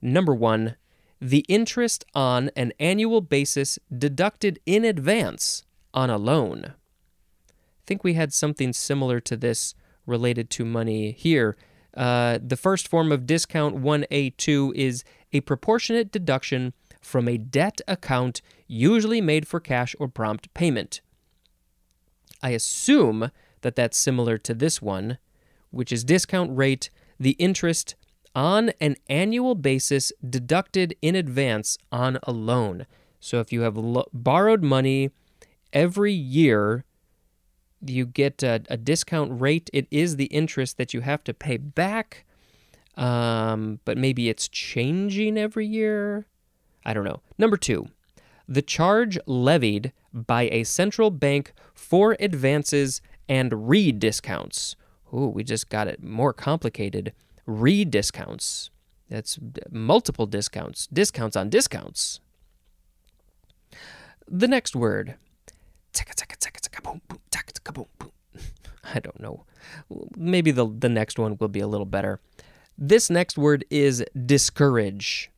Number 0.00 0.34
one, 0.34 0.76
the 1.20 1.44
interest 1.48 2.04
on 2.14 2.50
an 2.54 2.72
annual 2.78 3.20
basis 3.20 3.80
deducted 3.96 4.60
in 4.64 4.84
advance 4.84 5.64
on 5.92 6.10
a 6.10 6.18
loan. 6.18 6.66
I 6.66 6.74
think 7.86 8.04
we 8.04 8.14
had 8.14 8.32
something 8.32 8.72
similar 8.72 9.18
to 9.20 9.36
this 9.36 9.74
related 10.06 10.50
to 10.50 10.64
money 10.64 11.12
here. 11.12 11.56
Uh, 11.96 12.38
the 12.40 12.56
first 12.56 12.86
form 12.86 13.10
of 13.10 13.26
discount 13.26 13.76
1A2 13.76 14.74
is 14.74 15.02
a 15.32 15.40
proportionate 15.40 16.12
deduction 16.12 16.72
from 17.08 17.26
a 17.26 17.38
debt 17.38 17.80
account 17.88 18.42
usually 18.66 19.20
made 19.20 19.48
for 19.48 19.58
cash 19.58 19.96
or 19.98 20.08
prompt 20.08 20.52
payment. 20.54 21.00
I 22.42 22.50
assume 22.50 23.30
that 23.62 23.74
that's 23.74 23.96
similar 23.96 24.38
to 24.38 24.54
this 24.54 24.80
one, 24.80 25.18
which 25.70 25.90
is 25.90 26.04
discount 26.04 26.56
rate, 26.56 26.90
the 27.18 27.32
interest 27.32 27.96
on 28.34 28.70
an 28.80 28.94
annual 29.08 29.54
basis 29.54 30.12
deducted 30.28 30.94
in 31.02 31.16
advance 31.16 31.76
on 31.90 32.18
a 32.22 32.32
loan. 32.32 32.86
So 33.18 33.40
if 33.40 33.52
you 33.52 33.62
have 33.62 33.76
lo- 33.76 34.08
borrowed 34.12 34.62
money 34.62 35.10
every 35.72 36.12
year, 36.12 36.84
you 37.84 38.06
get 38.06 38.42
a, 38.42 38.62
a, 38.68 38.76
discount 38.76 39.40
rate. 39.40 39.70
It 39.72 39.86
is 39.90 40.16
the 40.16 40.26
interest 40.26 40.76
that 40.78 40.94
you 40.94 41.00
have 41.00 41.24
to 41.24 41.34
pay 41.34 41.56
back, 41.56 42.24
um, 42.96 43.80
but 43.84 43.96
maybe 43.96 44.28
it's 44.28 44.48
changing 44.48 45.38
every 45.38 45.66
year. 45.66 46.26
I 46.84 46.94
don't 46.94 47.04
know. 47.04 47.20
Number 47.38 47.56
two, 47.56 47.88
the 48.48 48.62
charge 48.62 49.18
levied 49.26 49.92
by 50.12 50.48
a 50.50 50.64
central 50.64 51.10
bank 51.10 51.52
for 51.74 52.16
advances 52.18 53.02
and 53.28 53.68
rediscounts. 53.68 54.74
Ooh, 55.12 55.26
we 55.26 55.44
just 55.44 55.68
got 55.68 55.88
it 55.88 56.02
more 56.02 56.32
complicated. 56.32 57.12
Rediscounts. 57.46 58.70
That's 59.08 59.38
multiple 59.70 60.26
discounts, 60.26 60.86
discounts 60.86 61.36
on 61.36 61.48
discounts. 61.48 62.20
The 64.26 64.48
next 64.48 64.76
word. 64.76 65.16
I 68.94 69.00
don't 69.00 69.20
know. 69.20 69.44
Maybe 70.16 70.50
the, 70.50 70.66
the 70.66 70.88
next 70.88 71.18
one 71.18 71.36
will 71.38 71.48
be 71.48 71.60
a 71.60 71.66
little 71.66 71.86
better. 71.86 72.20
This 72.76 73.10
next 73.10 73.36
word 73.36 73.64
is 73.70 74.04
discourage. 74.26 75.30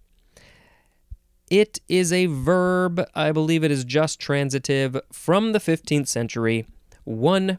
It 1.50 1.80
is 1.88 2.12
a 2.12 2.26
verb, 2.26 3.04
I 3.12 3.32
believe 3.32 3.64
it 3.64 3.72
is 3.72 3.84
just 3.84 4.20
transitive, 4.20 4.96
from 5.12 5.50
the 5.50 5.58
15th 5.58 6.06
century. 6.06 6.64
One, 7.02 7.58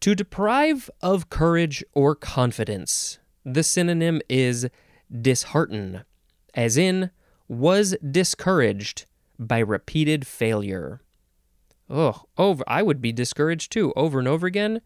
to 0.00 0.14
deprive 0.14 0.88
of 1.00 1.28
courage 1.28 1.82
or 1.94 2.14
confidence. 2.14 3.18
The 3.44 3.64
synonym 3.64 4.20
is 4.28 4.68
dishearten, 5.10 6.04
as 6.54 6.76
in, 6.76 7.10
was 7.48 7.96
discouraged 8.08 9.06
by 9.36 9.58
repeated 9.58 10.24
failure. 10.24 11.00
Oh, 11.90 12.22
over 12.38 12.62
I 12.68 12.82
would 12.82 13.02
be 13.02 13.12
discouraged 13.12 13.72
too, 13.72 13.92
over 13.96 14.20
and 14.20 14.28
over 14.28 14.46
again. 14.46 14.80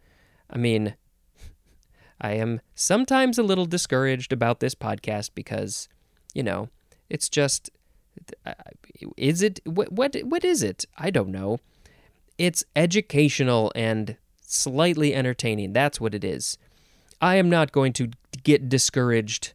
I 0.49 0.57
mean, 0.57 0.97
I 2.21 2.33
am 2.33 2.63
sometimes 2.75 3.37
a 3.37 3.43
little 3.43 3.67
discouraged 3.67 4.33
about 4.33 4.61
this 4.61 4.75
podcast 4.75 5.31
because, 5.35 5.89
you 6.35 6.43
know, 6.43 6.71
it's 7.09 7.29
just 7.29 7.71
is 9.17 9.43
it 9.43 9.61
what 9.65 9.93
what 9.93 10.17
what 10.25 10.45
is 10.45 10.63
it? 10.63 10.85
I 10.97 11.11
don't 11.11 11.31
know. 11.31 11.59
It's 12.39 12.65
educational 12.75 13.73
and 13.75 14.17
slightly 14.41 15.15
entertaining. 15.15 15.73
That's 15.73 16.01
what 16.01 16.15
it 16.15 16.25
is. 16.25 16.59
I 17.21 17.37
am 17.37 17.49
not 17.49 17.73
going 17.73 17.93
to 17.95 18.11
get 18.43 18.69
discouraged. 18.69 19.53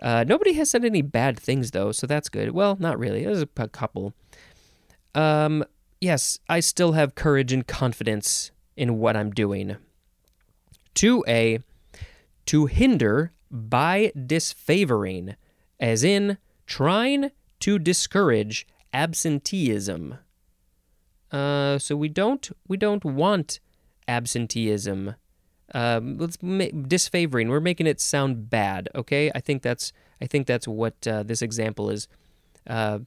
Uh, 0.00 0.24
nobody 0.26 0.54
has 0.54 0.70
said 0.70 0.84
any 0.84 1.02
bad 1.02 1.38
things 1.38 1.70
though, 1.72 1.92
so 1.92 2.06
that's 2.06 2.28
good. 2.28 2.52
Well, 2.52 2.76
not 2.80 2.98
really. 2.98 3.24
There's 3.24 3.42
a 3.42 3.68
couple. 3.68 4.14
Um, 5.14 5.64
yes, 6.00 6.38
I 6.48 6.60
still 6.60 6.92
have 6.92 7.14
courage 7.14 7.52
and 7.52 7.66
confidence 7.66 8.50
in 8.76 8.98
what 8.98 9.16
I'm 9.16 9.30
doing. 9.30 9.76
2a 10.94 11.62
to 12.46 12.66
hinder 12.66 13.32
by 13.50 14.12
disfavoring, 14.26 15.36
as 15.78 16.02
in 16.02 16.38
trying 16.66 17.30
to 17.62 17.78
discourage 17.78 18.66
absenteeism. 18.92 20.18
Uh, 21.30 21.78
so 21.78 21.94
we 21.96 22.08
don't 22.08 22.50
we 22.66 22.76
don't 22.76 23.04
want 23.04 23.60
absenteeism. 24.08 25.14
Um, 25.72 26.18
let's 26.18 26.36
disfavoring. 26.36 27.48
We're 27.48 27.60
making 27.60 27.86
it 27.86 28.00
sound 28.00 28.50
bad. 28.50 28.88
Okay, 28.96 29.30
I 29.32 29.40
think 29.40 29.62
that's 29.62 29.92
I 30.20 30.26
think 30.26 30.48
that's 30.48 30.66
what 30.66 31.06
uh, 31.06 31.22
this 31.22 31.40
example 31.40 31.88
is. 31.88 32.08
Uh, 32.66 32.98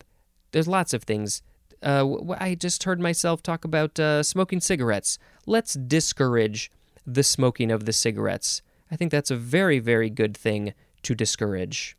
there's 0.52 0.70
lots 0.70 0.94
of 0.94 1.04
things. 1.04 1.44
Uh, 1.84 2.34
I 2.40 2.56
just 2.56 2.84
heard 2.86 3.02
myself 3.02 3.44
talk 3.44 3.66
about 3.66 4.00
uh, 4.00 4.24
smoking 4.24 4.62
cigarettes. 4.62 5.20
Let's 5.46 5.74
discourage 5.74 6.72
the 7.06 7.24
smoking 7.24 7.72
of 7.72 7.86
the 7.86 7.94
cigarettes. 7.94 8.62
I 8.90 8.96
think 8.96 9.12
that's 9.12 9.32
a 9.32 9.36
very 9.36 9.80
very 9.80 10.10
good 10.10 10.36
thing 10.36 10.74
to 11.04 11.14
discourage. 11.14 11.98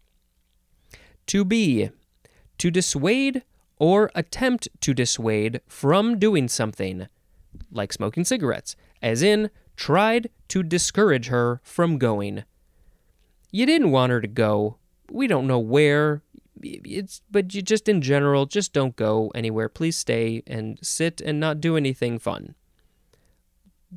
To 1.26 1.44
be 1.44 1.90
to 2.58 2.70
dissuade 2.70 3.42
or 3.78 4.10
attempt 4.14 4.68
to 4.80 4.94
dissuade 4.94 5.60
from 5.66 6.18
doing 6.18 6.48
something, 6.48 7.08
like 7.70 7.92
smoking 7.92 8.24
cigarettes, 8.24 8.76
as 9.02 9.22
in, 9.22 9.50
tried 9.76 10.30
to 10.48 10.62
discourage 10.62 11.28
her 11.28 11.60
from 11.62 11.98
going. 11.98 12.44
You 13.50 13.66
didn't 13.66 13.90
want 13.90 14.10
her 14.12 14.20
to 14.20 14.28
go. 14.28 14.78
We 15.10 15.26
don't 15.26 15.46
know 15.46 15.58
where. 15.58 16.22
It's 16.62 17.20
but 17.30 17.54
you 17.54 17.60
just 17.60 17.88
in 17.88 18.00
general 18.00 18.46
just 18.46 18.72
don't 18.72 18.96
go 18.96 19.30
anywhere. 19.34 19.68
Please 19.68 19.96
stay 19.96 20.42
and 20.46 20.78
sit 20.82 21.20
and 21.20 21.38
not 21.38 21.60
do 21.60 21.76
anything 21.76 22.18
fun. 22.18 22.54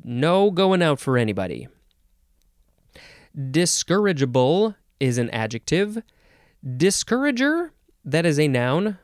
No 0.04 0.52
going 0.52 0.82
out 0.82 1.00
for 1.00 1.18
anybody. 1.18 1.68
Discourageable 3.36 4.76
is 5.00 5.18
an 5.18 5.30
adjective. 5.30 6.04
Discourager 6.78 7.72
that 8.12 8.26
is 8.26 8.40
a 8.40 8.48
noun. 8.48 8.98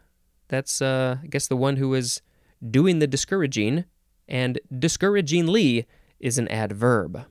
That's, 0.48 0.82
uh, 0.82 1.18
I 1.24 1.28
guess, 1.28 1.48
the 1.48 1.58
one 1.58 1.78
who 1.78 1.94
is 1.94 2.22
doing 2.70 3.00
the 3.00 3.08
discouraging. 3.08 3.86
And 4.28 4.60
discouragingly 4.78 5.86
is 6.20 6.38
an 6.38 6.48
adverb. 6.48 7.26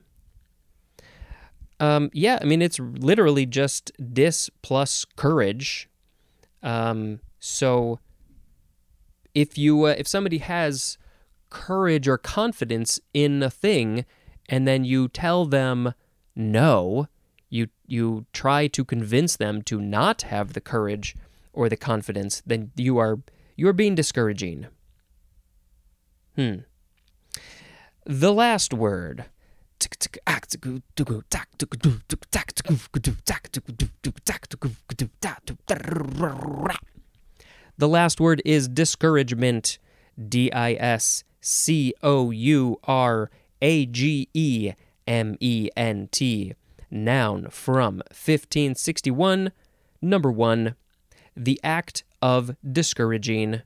Um, 1.79 2.09
yeah, 2.13 2.39
I 2.41 2.45
mean, 2.45 2.61
it's 2.61 2.79
literally 2.79 3.45
just 3.45 3.91
dis 4.13 4.49
plus 4.61 5.05
courage. 5.15 5.89
Um, 6.63 7.19
so 7.39 7.99
if 9.33 9.57
you 9.57 9.85
uh, 9.85 9.95
if 9.97 10.07
somebody 10.07 10.37
has 10.37 10.97
courage 11.49 12.07
or 12.07 12.17
confidence 12.17 12.99
in 13.13 13.43
a 13.43 13.49
thing, 13.49 14.05
and 14.47 14.67
then 14.67 14.85
you 14.85 15.09
tell 15.09 15.45
them 15.45 15.93
no, 16.35 17.07
you 17.49 17.67
you 17.85 18.25
try 18.31 18.67
to 18.67 18.85
convince 18.85 19.35
them 19.35 19.61
to 19.63 19.81
not 19.81 20.23
have 20.23 20.53
the 20.53 20.61
courage 20.61 21.15
or 21.55 21.69
the 21.69 21.77
confidence, 21.77 22.43
then 22.45 22.71
you 22.75 22.97
are 22.97 23.19
you 23.55 23.67
are 23.67 23.73
being 23.73 23.95
discouraging. 23.95 24.67
Hmm. 26.35 26.55
The 28.05 28.33
last 28.33 28.73
word. 28.73 29.25
The 37.77 37.89
last 37.89 38.19
word 38.19 38.41
is 38.45 38.67
discouragement. 38.67 39.79
D 40.29 40.51
I 40.51 40.73
S 40.73 41.23
C 41.41 41.93
O 42.03 42.31
U 42.31 42.79
R 42.83 43.29
A 43.61 43.85
G 43.85 44.29
E 44.33 44.73
M 45.07 45.35
E 45.39 45.69
N 45.75 46.09
T. 46.11 46.53
Noun 46.91 47.49
from 47.49 47.97
1561 48.11 49.51
Number 50.01 50.31
one, 50.31 50.75
the 51.35 51.59
act 51.63 52.03
of 52.21 52.55
discouraging. 52.69 53.61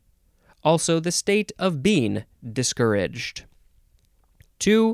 Also, 0.64 1.00
the 1.00 1.12
state 1.12 1.52
of 1.58 1.82
being 1.82 2.26
discouraged. 2.54 3.46
Two, 4.58 4.94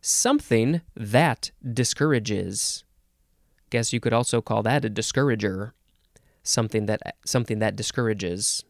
something 0.00 0.80
that 0.96 1.50
discourages. 1.72 2.84
Guess 3.70 3.92
you 3.92 4.00
could 4.00 4.12
also 4.12 4.40
call 4.40 4.62
that 4.62 4.84
a 4.84 4.90
discourager. 4.90 5.74
Something 6.42 6.86
that 6.86 7.16
something 7.24 7.58
that 7.58 7.76
discourages. 7.76 8.64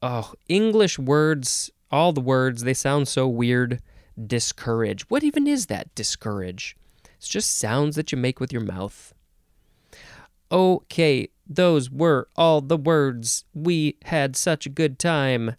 Oh, 0.00 0.34
English 0.48 0.98
words, 0.98 1.70
all 1.90 2.12
the 2.12 2.20
words, 2.20 2.62
they 2.62 2.74
sound 2.74 3.08
so 3.08 3.26
weird. 3.26 3.80
Discourage. 4.26 5.02
What 5.10 5.24
even 5.24 5.46
is 5.46 5.66
that? 5.66 5.94
Discourage. 5.94 6.76
It's 7.16 7.28
just 7.28 7.58
sounds 7.58 7.96
that 7.96 8.12
you 8.12 8.18
make 8.18 8.38
with 8.38 8.52
your 8.52 8.62
mouth. 8.62 9.12
Okay, 10.52 11.28
those 11.46 11.90
were 11.90 12.28
all 12.36 12.60
the 12.60 12.76
words. 12.76 13.44
We 13.54 13.96
had 14.06 14.36
such 14.36 14.66
a 14.66 14.70
good 14.70 14.98
time. 14.98 15.56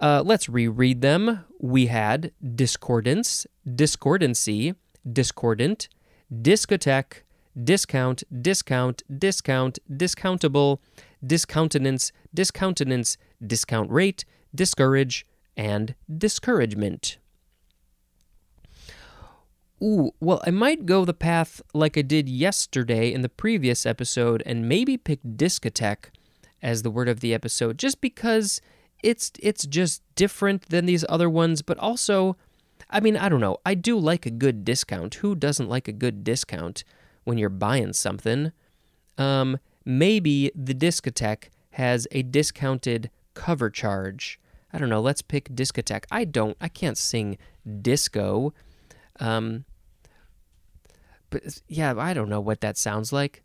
Uh, 0.00 0.22
let's 0.24 0.48
reread 0.48 1.02
them. 1.02 1.44
We 1.58 1.86
had 1.86 2.32
discordance, 2.54 3.46
discordancy, 3.66 4.74
discordant, 5.10 5.88
discotheque, 6.32 7.22
discount, 7.62 8.22
discount, 8.40 9.02
discount, 9.18 9.78
discountable, 9.94 10.80
discountenance, 11.24 12.12
discountenance, 12.34 13.16
discount 13.46 13.90
rate, 13.90 14.24
discourage, 14.54 15.26
and 15.56 15.94
discouragement. 16.16 17.18
Ooh, 19.82 20.12
well, 20.20 20.42
I 20.46 20.50
might 20.50 20.84
go 20.84 21.04
the 21.04 21.14
path 21.14 21.62
like 21.72 21.96
I 21.96 22.02
did 22.02 22.28
yesterday 22.28 23.12
in 23.12 23.22
the 23.22 23.28
previous 23.28 23.86
episode 23.86 24.42
and 24.44 24.68
maybe 24.68 24.96
pick 24.96 25.20
discotheque 25.22 26.10
as 26.62 26.82
the 26.82 26.90
word 26.90 27.08
of 27.08 27.20
the 27.20 27.32
episode 27.32 27.78
just 27.78 28.00
because 28.02 28.60
it's 29.02 29.32
it's 29.40 29.66
just 29.66 30.02
different 30.14 30.68
than 30.68 30.84
these 30.84 31.04
other 31.08 31.30
ones, 31.30 31.62
but 31.62 31.78
also 31.78 32.36
I 32.90 33.00
mean, 33.00 33.16
I 33.16 33.28
don't 33.28 33.40
know. 33.40 33.58
I 33.64 33.74
do 33.74 33.98
like 33.98 34.26
a 34.26 34.30
good 34.30 34.64
discount. 34.64 35.16
Who 35.16 35.34
doesn't 35.34 35.68
like 35.68 35.88
a 35.88 35.92
good 35.92 36.24
discount 36.24 36.84
when 37.24 37.38
you're 37.38 37.48
buying 37.48 37.92
something? 37.92 38.52
Um, 39.16 39.58
maybe 39.84 40.50
the 40.54 40.74
discotheque 40.74 41.48
has 41.70 42.08
a 42.10 42.22
discounted 42.22 43.10
cover 43.34 43.70
charge. 43.70 44.40
I 44.72 44.78
don't 44.78 44.88
know. 44.88 45.00
Let's 45.00 45.22
pick 45.22 45.50
discotheque. 45.50 46.04
I 46.10 46.24
don't. 46.24 46.56
I 46.60 46.68
can't 46.68 46.98
sing 46.98 47.38
disco. 47.80 48.52
Um, 49.20 49.64
but 51.30 51.62
yeah, 51.68 51.94
I 51.96 52.12
don't 52.12 52.28
know 52.28 52.40
what 52.40 52.60
that 52.60 52.76
sounds 52.76 53.12
like. 53.12 53.42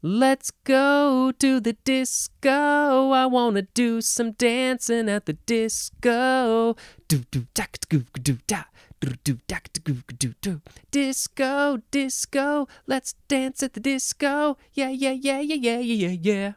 Let's 0.00 0.52
go 0.62 1.32
to 1.38 1.58
the 1.60 1.72
disco. 1.72 3.10
I 3.10 3.26
wanna 3.26 3.62
do 3.62 4.00
some 4.00 4.32
dancing 4.32 5.08
at 5.08 5.26
the 5.26 5.32
disco. 5.32 6.76
Do 7.08 7.24
do 7.30 7.46
dak 7.54 7.78
do 7.88 8.04
do 8.12 8.38
da. 8.46 8.64
Do 9.00 9.14
do 9.24 9.38
dak 9.46 9.70
do 9.72 10.02
do 10.18 10.34
do. 10.40 10.60
Disco, 10.90 11.78
disco. 11.90 12.68
Let's 12.86 13.14
dance 13.28 13.62
at 13.62 13.74
the 13.74 13.80
disco. 13.80 14.56
Yeah, 14.72 14.90
yeah, 14.90 15.12
yeah, 15.12 15.40
yeah, 15.40 15.54
yeah, 15.54 15.78
yeah, 15.78 16.16
yeah. 16.20 16.52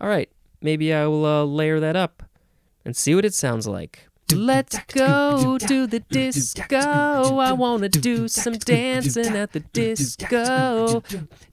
All 0.00 0.08
right, 0.08 0.30
maybe 0.60 0.92
I 0.92 1.06
will 1.06 1.24
uh, 1.24 1.44
layer 1.44 1.80
that 1.80 1.96
up 1.96 2.22
and 2.84 2.96
see 2.96 3.14
what 3.14 3.24
it 3.24 3.34
sounds 3.34 3.66
like. 3.66 4.08
Let's 4.34 4.78
go 4.92 5.56
to 5.58 5.86
the 5.86 6.00
disco. 6.00 7.38
I 7.38 7.52
want 7.52 7.82
to 7.82 7.88
do 7.88 8.26
some 8.28 8.54
dancing 8.54 9.36
at 9.36 9.52
the 9.52 9.60
disco. 9.60 11.02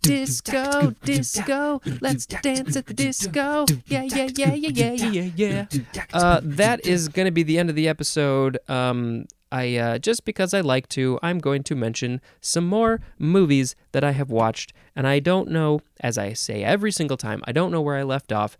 Disco, 0.01 0.91
disco. 1.03 1.81
Let's 2.01 2.25
dance 2.25 2.75
at 2.75 2.87
the 2.87 2.93
disco. 2.93 3.65
Yeah, 3.85 4.03
yeah, 4.03 4.29
yeah, 4.35 4.53
yeah, 4.53 4.69
yeah, 4.69 5.29
yeah, 5.35 5.65
yeah. 5.71 5.81
Uh, 6.11 6.41
that 6.43 6.85
is 6.85 7.09
to 7.09 7.31
be 7.31 7.43
the 7.43 7.59
end 7.59 7.69
of 7.69 7.75
the 7.75 7.87
episode. 7.87 8.57
Um, 8.67 9.25
I 9.51 9.75
uh, 9.77 9.97
just 9.99 10.25
because 10.25 10.55
I 10.55 10.61
like 10.61 10.89
to, 10.89 11.19
I'm 11.21 11.37
going 11.37 11.61
to 11.63 11.75
mention 11.75 12.21
some 12.41 12.65
more 12.67 13.01
movies 13.19 13.75
that 13.91 14.03
I 14.03 14.11
have 14.11 14.31
watched, 14.31 14.73
and 14.95 15.07
I 15.07 15.19
don't 15.19 15.49
know, 15.49 15.81
as 15.99 16.17
I 16.17 16.33
say 16.33 16.63
every 16.63 16.91
single 16.91 17.17
time, 17.17 17.43
I 17.45 17.51
don't 17.51 17.71
know 17.71 17.81
where 17.81 17.97
I 17.97 18.03
left 18.03 18.31
off. 18.31 18.57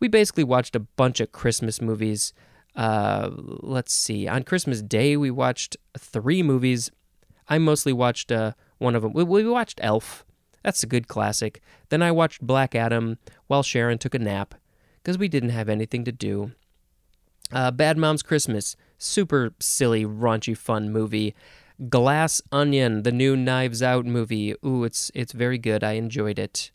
We 0.00 0.08
basically 0.08 0.44
watched 0.44 0.76
a 0.76 0.80
bunch 0.80 1.20
of 1.20 1.32
Christmas 1.32 1.80
movies. 1.80 2.34
Uh, 2.74 3.30
let's 3.34 3.92
see. 3.92 4.26
On 4.26 4.42
Christmas 4.42 4.82
Day, 4.82 5.16
we 5.16 5.30
watched 5.30 5.76
three 5.98 6.42
movies. 6.42 6.90
I 7.48 7.58
mostly 7.58 7.92
watched 7.92 8.32
uh, 8.32 8.52
one 8.78 8.94
of 8.94 9.02
them. 9.02 9.12
We, 9.12 9.24
we 9.24 9.48
watched 9.48 9.80
Elf. 9.82 10.24
That's 10.62 10.82
a 10.82 10.86
good 10.86 11.08
classic. 11.08 11.62
Then 11.90 12.02
I 12.02 12.10
watched 12.10 12.40
Black 12.40 12.74
Adam 12.74 13.18
while 13.46 13.62
Sharon 13.62 13.98
took 13.98 14.14
a 14.14 14.18
nap 14.18 14.54
because 15.02 15.18
we 15.18 15.28
didn't 15.28 15.50
have 15.50 15.68
anything 15.68 16.04
to 16.04 16.12
do. 16.12 16.52
Uh, 17.52 17.70
Bad 17.70 17.98
Moms 17.98 18.22
Christmas, 18.22 18.74
super 18.98 19.54
silly, 19.60 20.04
raunchy, 20.04 20.56
fun 20.56 20.90
movie. 20.90 21.34
Glass 21.88 22.40
Onion, 22.50 23.02
the 23.02 23.12
new 23.12 23.36
Knives 23.36 23.82
Out 23.82 24.06
movie. 24.06 24.54
Ooh, 24.64 24.84
it's 24.84 25.10
it's 25.14 25.32
very 25.32 25.58
good. 25.58 25.84
I 25.84 25.92
enjoyed 25.92 26.38
it. 26.38 26.70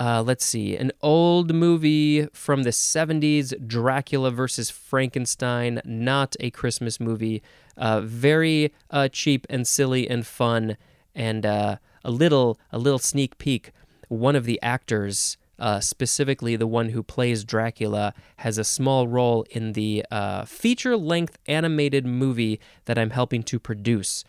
Uh, 0.00 0.22
let's 0.22 0.46
see, 0.46 0.78
an 0.78 0.90
old 1.02 1.54
movie 1.54 2.26
from 2.32 2.62
the 2.62 2.70
70s, 2.70 3.52
Dracula 3.66 4.30
versus 4.30 4.70
Frankenstein, 4.70 5.82
not 5.84 6.36
a 6.40 6.50
Christmas 6.50 6.98
movie. 6.98 7.42
Uh, 7.76 8.00
very 8.00 8.72
uh, 8.90 9.08
cheap 9.08 9.46
and 9.50 9.66
silly 9.66 10.08
and 10.08 10.26
fun, 10.26 10.78
and 11.14 11.44
uh, 11.44 11.76
a 12.02 12.10
little 12.10 12.58
a 12.72 12.78
little 12.78 12.98
sneak 12.98 13.36
peek. 13.36 13.72
One 14.08 14.36
of 14.36 14.46
the 14.46 14.58
actors, 14.62 15.36
uh, 15.58 15.80
specifically 15.80 16.56
the 16.56 16.66
one 16.66 16.88
who 16.88 17.02
plays 17.02 17.44
Dracula, 17.44 18.14
has 18.38 18.56
a 18.56 18.64
small 18.64 19.06
role 19.06 19.44
in 19.50 19.74
the 19.74 20.06
uh, 20.10 20.46
feature 20.46 20.96
length 20.96 21.36
animated 21.46 22.06
movie 22.06 22.58
that 22.86 22.98
I'm 22.98 23.10
helping 23.10 23.42
to 23.42 23.58
produce. 23.58 24.24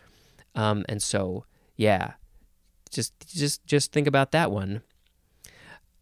Um, 0.54 0.84
and 0.86 1.02
so, 1.02 1.46
yeah, 1.76 2.12
just 2.90 3.14
just 3.26 3.64
just 3.64 3.90
think 3.90 4.06
about 4.06 4.32
that 4.32 4.50
one. 4.50 4.82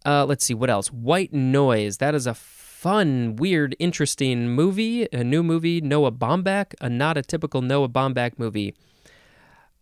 Uh, 0.05 0.25
let's 0.25 0.45
see 0.45 0.55
what 0.55 0.71
else. 0.71 0.89
White 0.89 1.33
Noise. 1.33 1.99
That 1.99 2.15
is 2.15 2.27
a 2.27 2.35
fun, 2.35 3.37
weird, 3.37 3.77
interesting 3.79 4.49
movie. 4.49 5.07
A 5.13 5.23
new 5.23 5.43
movie. 5.43 5.81
Noah 5.81 6.13
Baumbach. 6.13 6.75
A 6.81 6.89
not 6.89 7.19
a 7.19 7.23
typical 7.23 7.61
Noah 7.61 7.89
Baumbach 7.89 8.39
movie. 8.39 8.75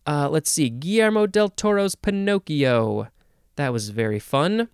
Uh, 0.06 0.28
let's 0.28 0.50
see. 0.50 0.70
Guillermo 0.70 1.26
del 1.26 1.48
Toro's 1.48 1.94
Pinocchio. 1.94 3.08
That 3.56 3.72
was 3.72 3.90
very 3.90 4.18
fun. 4.18 4.68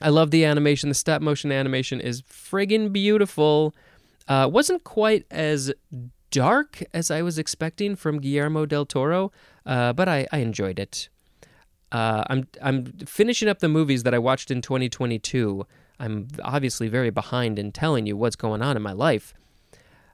I 0.00 0.08
love 0.08 0.30
the 0.30 0.44
animation. 0.44 0.88
The 0.88 0.94
stop 0.94 1.20
motion 1.20 1.50
animation 1.50 2.00
is 2.00 2.22
friggin' 2.22 2.92
beautiful. 2.92 3.74
Uh, 4.28 4.48
wasn't 4.50 4.84
quite 4.84 5.26
as 5.30 5.72
dark 6.30 6.82
as 6.92 7.10
I 7.10 7.22
was 7.22 7.38
expecting 7.38 7.96
from 7.96 8.20
Guillermo 8.20 8.66
del 8.66 8.86
Toro, 8.86 9.32
uh, 9.66 9.92
but 9.92 10.08
I, 10.08 10.26
I 10.30 10.38
enjoyed 10.38 10.78
it. 10.78 11.08
Uh, 11.90 12.24
I'm 12.28 12.48
I'm 12.60 12.84
finishing 13.06 13.48
up 13.48 13.60
the 13.60 13.68
movies 13.68 14.02
that 14.02 14.14
I 14.14 14.18
watched 14.18 14.50
in 14.50 14.60
2022. 14.62 15.66
I'm 15.98 16.28
obviously 16.42 16.88
very 16.88 17.10
behind 17.10 17.58
in 17.58 17.72
telling 17.72 18.06
you 18.06 18.16
what's 18.16 18.36
going 18.36 18.62
on 18.62 18.76
in 18.76 18.82
my 18.82 18.92
life. 18.92 19.34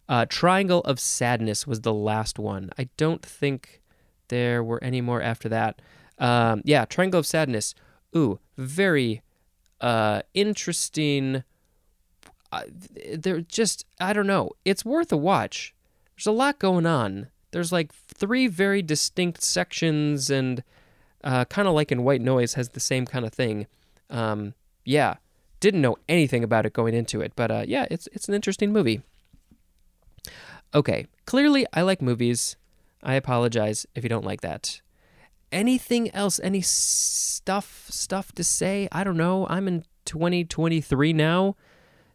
Uh, 0.08 0.26
Triangle 0.28 0.80
of 0.80 1.00
Sadness 1.00 1.66
was 1.66 1.80
the 1.80 1.92
last 1.92 2.38
one. 2.38 2.70
I 2.78 2.88
don't 2.96 3.24
think 3.24 3.82
there 4.28 4.62
were 4.62 4.82
any 4.82 5.00
more 5.00 5.20
after 5.20 5.48
that. 5.48 5.80
Um, 6.18 6.62
yeah, 6.64 6.84
Triangle 6.84 7.20
of 7.20 7.26
Sadness. 7.26 7.74
Ooh, 8.16 8.38
very 8.56 9.22
uh, 9.80 10.22
interesting. 10.32 11.42
Uh, 12.52 12.62
they're 13.16 13.40
just 13.40 13.84
I 14.00 14.12
don't 14.12 14.26
know. 14.26 14.52
It's 14.64 14.84
worth 14.84 15.12
a 15.12 15.16
watch. 15.16 15.74
There's 16.16 16.26
a 16.26 16.32
lot 16.32 16.58
going 16.58 16.87
on. 16.87 17.28
There's 17.50 17.72
like 17.72 17.92
three 17.92 18.46
very 18.46 18.82
distinct 18.82 19.42
sections 19.42 20.30
and 20.30 20.62
uh, 21.24 21.44
kind 21.46 21.66
of 21.66 21.74
like 21.74 21.90
in 21.90 22.04
White 22.04 22.20
Noise, 22.20 22.54
has 22.54 22.70
the 22.70 22.80
same 22.80 23.06
kind 23.06 23.24
of 23.24 23.32
thing. 23.32 23.66
Um, 24.10 24.54
yeah, 24.84 25.16
didn't 25.58 25.80
know 25.80 25.96
anything 26.08 26.44
about 26.44 26.66
it 26.66 26.72
going 26.72 26.94
into 26.94 27.20
it, 27.20 27.32
but 27.34 27.50
uh, 27.50 27.64
yeah, 27.66 27.87
it's 27.90 28.06
it's 28.12 28.28
an 28.28 28.34
interesting 28.34 28.72
movie. 28.72 29.02
Okay, 30.74 31.06
clearly 31.24 31.66
I 31.72 31.82
like 31.82 32.02
movies. 32.02 32.56
I 33.02 33.14
apologize 33.14 33.87
if 33.94 34.02
you 34.02 34.08
don't 34.08 34.24
like 34.24 34.42
that. 34.42 34.80
Anything 35.50 36.10
else? 36.14 36.40
Any 36.42 36.60
stuff 36.60 37.87
stuff 37.88 38.32
to 38.32 38.44
say? 38.44 38.88
I 38.92 39.04
don't 39.04 39.16
know. 39.16 39.46
I'm 39.48 39.66
in 39.68 39.84
2023 40.04 41.12
now. 41.12 41.56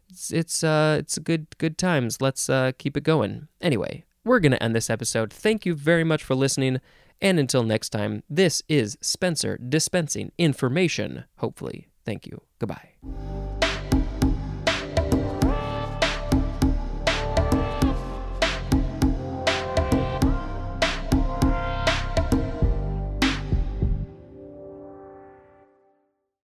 It's 0.09 0.31
it's 0.31 0.63
uh 0.63 0.97
it's 0.99 1.17
good 1.19 1.47
good 1.57 1.77
times. 1.77 2.21
Let's 2.21 2.49
uh 2.49 2.73
keep 2.77 2.97
it 2.97 3.03
going. 3.03 3.47
Anyway, 3.61 4.05
we're 4.23 4.39
to 4.39 4.61
end 4.61 4.75
this 4.75 4.89
episode. 4.89 5.31
Thank 5.31 5.65
you 5.65 5.73
very 5.73 6.03
much 6.03 6.23
for 6.23 6.35
listening. 6.35 6.79
And 7.21 7.39
until 7.39 7.63
next 7.63 7.89
time, 7.89 8.23
this 8.29 8.63
is 8.69 8.97
Spencer 9.01 9.57
dispensing 9.57 10.31
information, 10.37 11.25
hopefully. 11.37 11.89
Thank 12.05 12.25
you. 12.25 12.41
Goodbye. 12.59 13.68